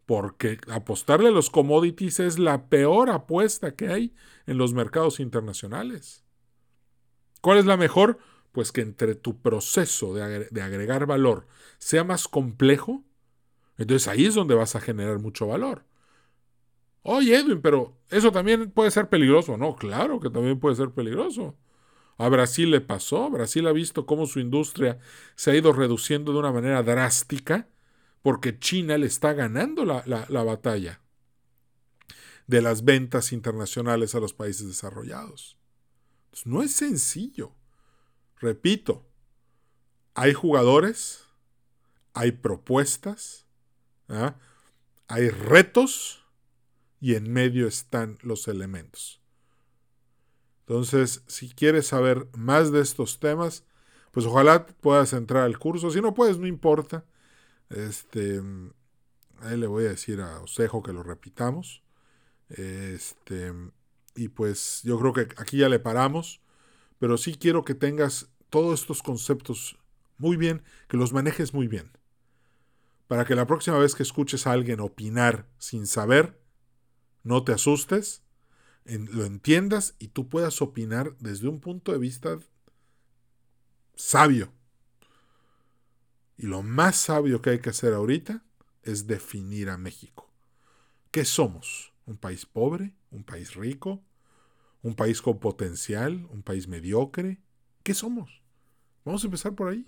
Porque 0.05 0.59
apostarle 0.69 1.29
a 1.29 1.31
los 1.31 1.49
commodities 1.49 2.19
es 2.19 2.37
la 2.37 2.67
peor 2.67 3.09
apuesta 3.09 3.75
que 3.75 3.87
hay 3.87 4.13
en 4.45 4.57
los 4.57 4.73
mercados 4.73 5.21
internacionales. 5.21 6.25
¿Cuál 7.39 7.57
es 7.57 7.65
la 7.65 7.77
mejor? 7.77 8.19
Pues 8.51 8.73
que 8.73 8.81
entre 8.81 9.15
tu 9.15 9.41
proceso 9.41 10.13
de, 10.13 10.61
agregar 10.61 11.05
valor 11.05 11.47
sea 11.77 12.03
más 12.03 12.27
complejo, 12.27 13.05
entonces 13.77 14.09
ahí 14.09 14.25
es 14.25 14.35
donde 14.35 14.55
vas 14.55 14.75
a 14.75 14.81
generar 14.81 15.19
mucho 15.19 15.47
valor. 15.47 15.85
Oye, 17.01 17.37
Edwin, 17.37 17.61
pero 17.61 17.97
eso 18.09 18.29
también 18.33 18.71
puede 18.71 18.91
ser 18.91 19.07
peligroso. 19.07 19.55
No, 19.55 19.75
claro 19.77 20.19
que 20.19 20.29
también 20.29 20.59
puede 20.59 20.75
ser 20.75 20.91
peligroso. 20.91 21.55
A 22.17 22.27
Brasil 22.27 22.71
le 22.71 22.81
pasó. 22.81 23.29
Brasil 23.29 23.65
ha 23.67 23.71
visto 23.71 24.05
cómo 24.05 24.25
su 24.25 24.41
industria 24.41 24.99
se 25.35 25.51
ha 25.51 25.55
ido 25.55 25.71
reduciendo 25.71 26.33
de 26.33 26.39
una 26.39 26.51
manera 26.51 26.83
drástica 26.83 27.69
porque 28.25 28.57
China 28.57 28.97
le 28.97 29.05
está 29.05 29.33
ganando 29.33 29.85
la, 29.85 30.03
la 30.07 30.43
batalla 30.43 30.99
de 32.47 32.59
las 32.59 32.83
ventas 32.83 33.31
internacionales 33.31 34.15
a 34.15 34.19
los 34.19 34.33
países 34.33 34.65
desarrollados. 34.65 35.59
No 36.43 36.63
es 36.63 36.71
sencillo. 36.71 37.53
Repito, 38.39 39.05
hay 40.15 40.33
jugadores, 40.33 41.23
hay 42.15 42.31
propuestas, 42.31 43.45
¿ah? 44.09 44.39
hay 45.07 45.29
retos 45.29 46.25
y 46.99 47.13
en 47.13 47.31
medio 47.31 47.67
están 47.67 48.17
los 48.23 48.47
elementos. 48.47 49.21
Entonces, 50.61 51.21
si 51.27 51.49
quieres 51.49 51.85
saber 51.85 52.27
más 52.35 52.71
de 52.71 52.81
estos 52.81 53.19
temas, 53.19 53.65
pues 54.09 54.25
ojalá 54.25 54.65
puedas 54.65 55.13
entrar 55.13 55.43
al 55.43 55.59
curso. 55.59 55.91
Si 55.91 56.01
no 56.01 56.15
puedes, 56.15 56.39
no 56.39 56.47
importa. 56.47 57.05
Este, 57.69 58.41
ahí 59.41 59.57
le 59.57 59.67
voy 59.67 59.85
a 59.85 59.89
decir 59.89 60.21
a 60.21 60.41
Osejo 60.41 60.83
que 60.83 60.93
lo 60.93 61.03
repitamos. 61.03 61.83
Este, 62.49 63.51
y 64.15 64.29
pues 64.29 64.81
yo 64.83 64.99
creo 64.99 65.13
que 65.13 65.21
aquí 65.37 65.57
ya 65.57 65.69
le 65.69 65.79
paramos, 65.79 66.41
pero 66.99 67.17
sí 67.17 67.35
quiero 67.35 67.65
que 67.65 67.75
tengas 67.75 68.29
todos 68.49 68.81
estos 68.81 69.01
conceptos 69.01 69.77
muy 70.17 70.37
bien, 70.37 70.63
que 70.87 70.97
los 70.97 71.13
manejes 71.13 71.53
muy 71.53 71.67
bien. 71.67 71.91
Para 73.07 73.25
que 73.25 73.35
la 73.35 73.45
próxima 73.45 73.77
vez 73.77 73.95
que 73.95 74.03
escuches 74.03 74.47
a 74.47 74.51
alguien 74.51 74.79
opinar 74.79 75.47
sin 75.57 75.87
saber, 75.87 76.39
no 77.23 77.43
te 77.43 77.51
asustes, 77.51 78.23
lo 78.85 79.25
entiendas 79.25 79.95
y 79.99 80.09
tú 80.09 80.29
puedas 80.29 80.61
opinar 80.61 81.15
desde 81.19 81.47
un 81.47 81.59
punto 81.59 81.91
de 81.91 81.97
vista 81.97 82.39
sabio. 83.95 84.51
Y 86.37 86.47
lo 86.47 86.61
más 86.63 86.95
sabio 86.95 87.41
que 87.41 87.51
hay 87.51 87.59
que 87.59 87.69
hacer 87.69 87.93
ahorita 87.93 88.43
es 88.83 89.07
definir 89.07 89.69
a 89.69 89.77
México. 89.77 90.31
¿Qué 91.11 91.25
somos? 91.25 91.93
¿Un 92.05 92.17
país 92.17 92.45
pobre? 92.45 92.95
¿Un 93.09 93.23
país 93.23 93.55
rico? 93.55 94.03
¿Un 94.81 94.95
país 94.95 95.21
con 95.21 95.39
potencial? 95.39 96.27
¿Un 96.29 96.43
país 96.43 96.67
mediocre? 96.67 97.41
¿Qué 97.83 97.93
somos? 97.93 98.43
Vamos 99.03 99.23
a 99.23 99.27
empezar 99.27 99.55
por 99.55 99.69
ahí. 99.69 99.85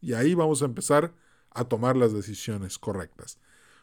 Y 0.00 0.12
ahí 0.12 0.34
vamos 0.34 0.62
a 0.62 0.66
empezar 0.66 1.12
a 1.50 1.64
tomar 1.64 1.96
las 1.96 2.12
decisiones 2.12 2.78
correctas. 2.78 3.38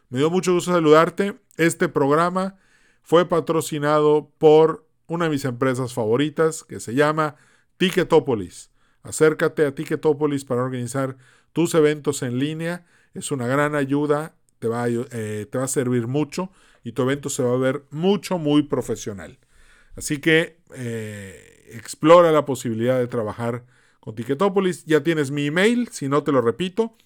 Me 0.08 0.18
dio 0.18 0.30
mucho 0.30 0.54
gusto 0.54 0.72
saludarte. 0.72 1.38
Este 1.56 1.88
programa 1.88 2.56
fue 3.02 3.28
patrocinado 3.28 4.30
por 4.38 4.88
una 5.06 5.26
de 5.26 5.30
mis 5.32 5.44
empresas 5.44 5.92
favoritas 5.92 6.64
que 6.64 6.80
se 6.80 6.94
llama 6.94 7.36
Ticketopolis. 7.76 8.70
Acércate 9.04 9.66
a 9.66 9.74
Ticketopolis 9.74 10.44
para 10.44 10.62
organizar 10.62 11.16
tus 11.52 11.74
eventos 11.74 12.22
en 12.22 12.38
línea. 12.38 12.86
Es 13.12 13.30
una 13.30 13.46
gran 13.46 13.76
ayuda, 13.76 14.34
te 14.58 14.66
va, 14.66 14.84
a, 14.84 14.88
eh, 14.88 15.46
te 15.50 15.58
va 15.58 15.64
a 15.64 15.68
servir 15.68 16.08
mucho 16.08 16.50
y 16.82 16.92
tu 16.92 17.02
evento 17.02 17.28
se 17.28 17.42
va 17.42 17.52
a 17.54 17.58
ver 17.58 17.84
mucho, 17.90 18.38
muy 18.38 18.62
profesional. 18.62 19.38
Así 19.94 20.18
que 20.18 20.58
eh, 20.74 21.70
explora 21.72 22.32
la 22.32 22.44
posibilidad 22.44 22.98
de 22.98 23.06
trabajar 23.06 23.64
con 24.00 24.14
Ticketopolis. 24.14 24.84
Ya 24.86 25.02
tienes 25.02 25.30
mi 25.30 25.46
email, 25.46 25.88
si 25.88 26.08
no 26.08 26.24
te 26.24 26.32
lo 26.32 26.40
repito, 26.40 26.96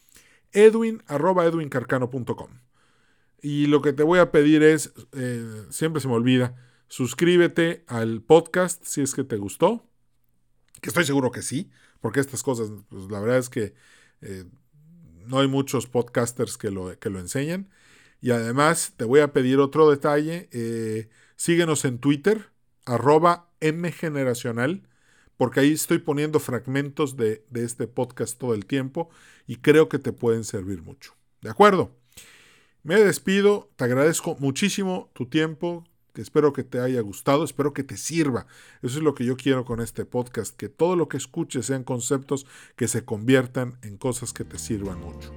edwin.edwincarcano.com. 0.52 2.50
Y 3.42 3.66
lo 3.66 3.82
que 3.82 3.92
te 3.92 4.04
voy 4.04 4.20
a 4.20 4.30
pedir 4.30 4.62
es, 4.62 4.92
eh, 5.12 5.64
siempre 5.70 6.00
se 6.00 6.08
me 6.08 6.14
olvida, 6.14 6.56
suscríbete 6.88 7.84
al 7.86 8.22
podcast 8.22 8.82
si 8.84 9.02
es 9.02 9.14
que 9.14 9.24
te 9.24 9.36
gustó, 9.36 9.84
que 10.80 10.90
estoy 10.90 11.04
seguro 11.04 11.30
que 11.30 11.42
sí, 11.42 11.70
porque 12.00 12.20
estas 12.20 12.42
cosas, 12.42 12.70
pues 12.88 13.10
la 13.10 13.20
verdad 13.20 13.38
es 13.38 13.48
que 13.48 13.74
eh, 14.20 14.44
no 15.26 15.40
hay 15.40 15.48
muchos 15.48 15.86
podcasters 15.86 16.56
que 16.56 16.70
lo, 16.70 16.98
que 16.98 17.10
lo 17.10 17.20
enseñan. 17.20 17.68
Y 18.20 18.30
además 18.30 18.94
te 18.96 19.04
voy 19.04 19.20
a 19.20 19.32
pedir 19.32 19.58
otro 19.58 19.90
detalle. 19.90 20.48
Eh, 20.52 21.08
síguenos 21.36 21.84
en 21.84 21.98
Twitter, 21.98 22.50
arroba 22.84 23.50
mgeneracional, 23.60 24.88
porque 25.36 25.60
ahí 25.60 25.72
estoy 25.72 25.98
poniendo 25.98 26.40
fragmentos 26.40 27.16
de, 27.16 27.44
de 27.50 27.64
este 27.64 27.86
podcast 27.86 28.38
todo 28.38 28.54
el 28.54 28.66
tiempo 28.66 29.10
y 29.46 29.56
creo 29.56 29.88
que 29.88 29.98
te 29.98 30.12
pueden 30.12 30.44
servir 30.44 30.82
mucho. 30.82 31.14
¿De 31.42 31.50
acuerdo? 31.50 31.92
Me 32.82 32.96
despido, 32.96 33.70
te 33.76 33.84
agradezco 33.84 34.36
muchísimo 34.40 35.10
tu 35.12 35.26
tiempo, 35.26 35.84
espero 36.22 36.52
que 36.52 36.64
te 36.64 36.80
haya 36.80 37.00
gustado, 37.00 37.44
espero 37.44 37.72
que 37.72 37.84
te 37.84 37.96
sirva. 37.96 38.46
Eso 38.82 38.98
es 38.98 39.04
lo 39.04 39.14
que 39.14 39.24
yo 39.24 39.36
quiero 39.36 39.64
con 39.64 39.80
este 39.80 40.04
podcast, 40.04 40.56
que 40.56 40.68
todo 40.68 40.96
lo 40.96 41.08
que 41.08 41.16
escuches 41.16 41.66
sean 41.66 41.84
conceptos 41.84 42.46
que 42.76 42.88
se 42.88 43.04
conviertan 43.04 43.78
en 43.82 43.96
cosas 43.96 44.32
que 44.32 44.44
te 44.44 44.58
sirvan 44.58 45.00
mucho. 45.00 45.32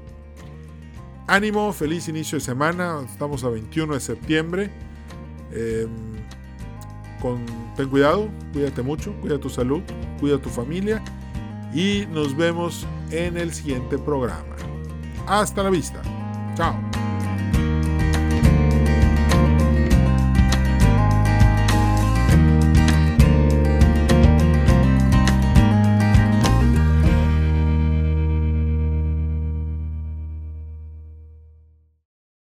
Ánimo, 1.27 1.71
feliz 1.71 2.07
inicio 2.07 2.37
de 2.37 2.43
semana, 2.43 3.01
estamos 3.05 3.43
a 3.43 3.49
21 3.49 3.93
de 3.93 3.99
septiembre. 3.99 4.71
Em, 5.51 5.89
con, 7.21 7.45
ten 7.75 7.89
cuidado, 7.89 8.29
cuídate 8.51 8.81
mucho, 8.81 9.13
cuida 9.21 9.39
tu 9.39 9.49
salud, 9.49 9.81
cuida 10.19 10.41
tu 10.41 10.49
familia 10.49 11.03
y 11.73 12.05
nos 12.11 12.35
vemos 12.35 12.85
en 13.11 13.37
el 13.37 13.53
siguiente 13.53 13.97
programa. 13.97 14.55
Hasta 15.27 15.63
la 15.63 15.69
vista. 15.69 16.01
Chao. 16.55 17.10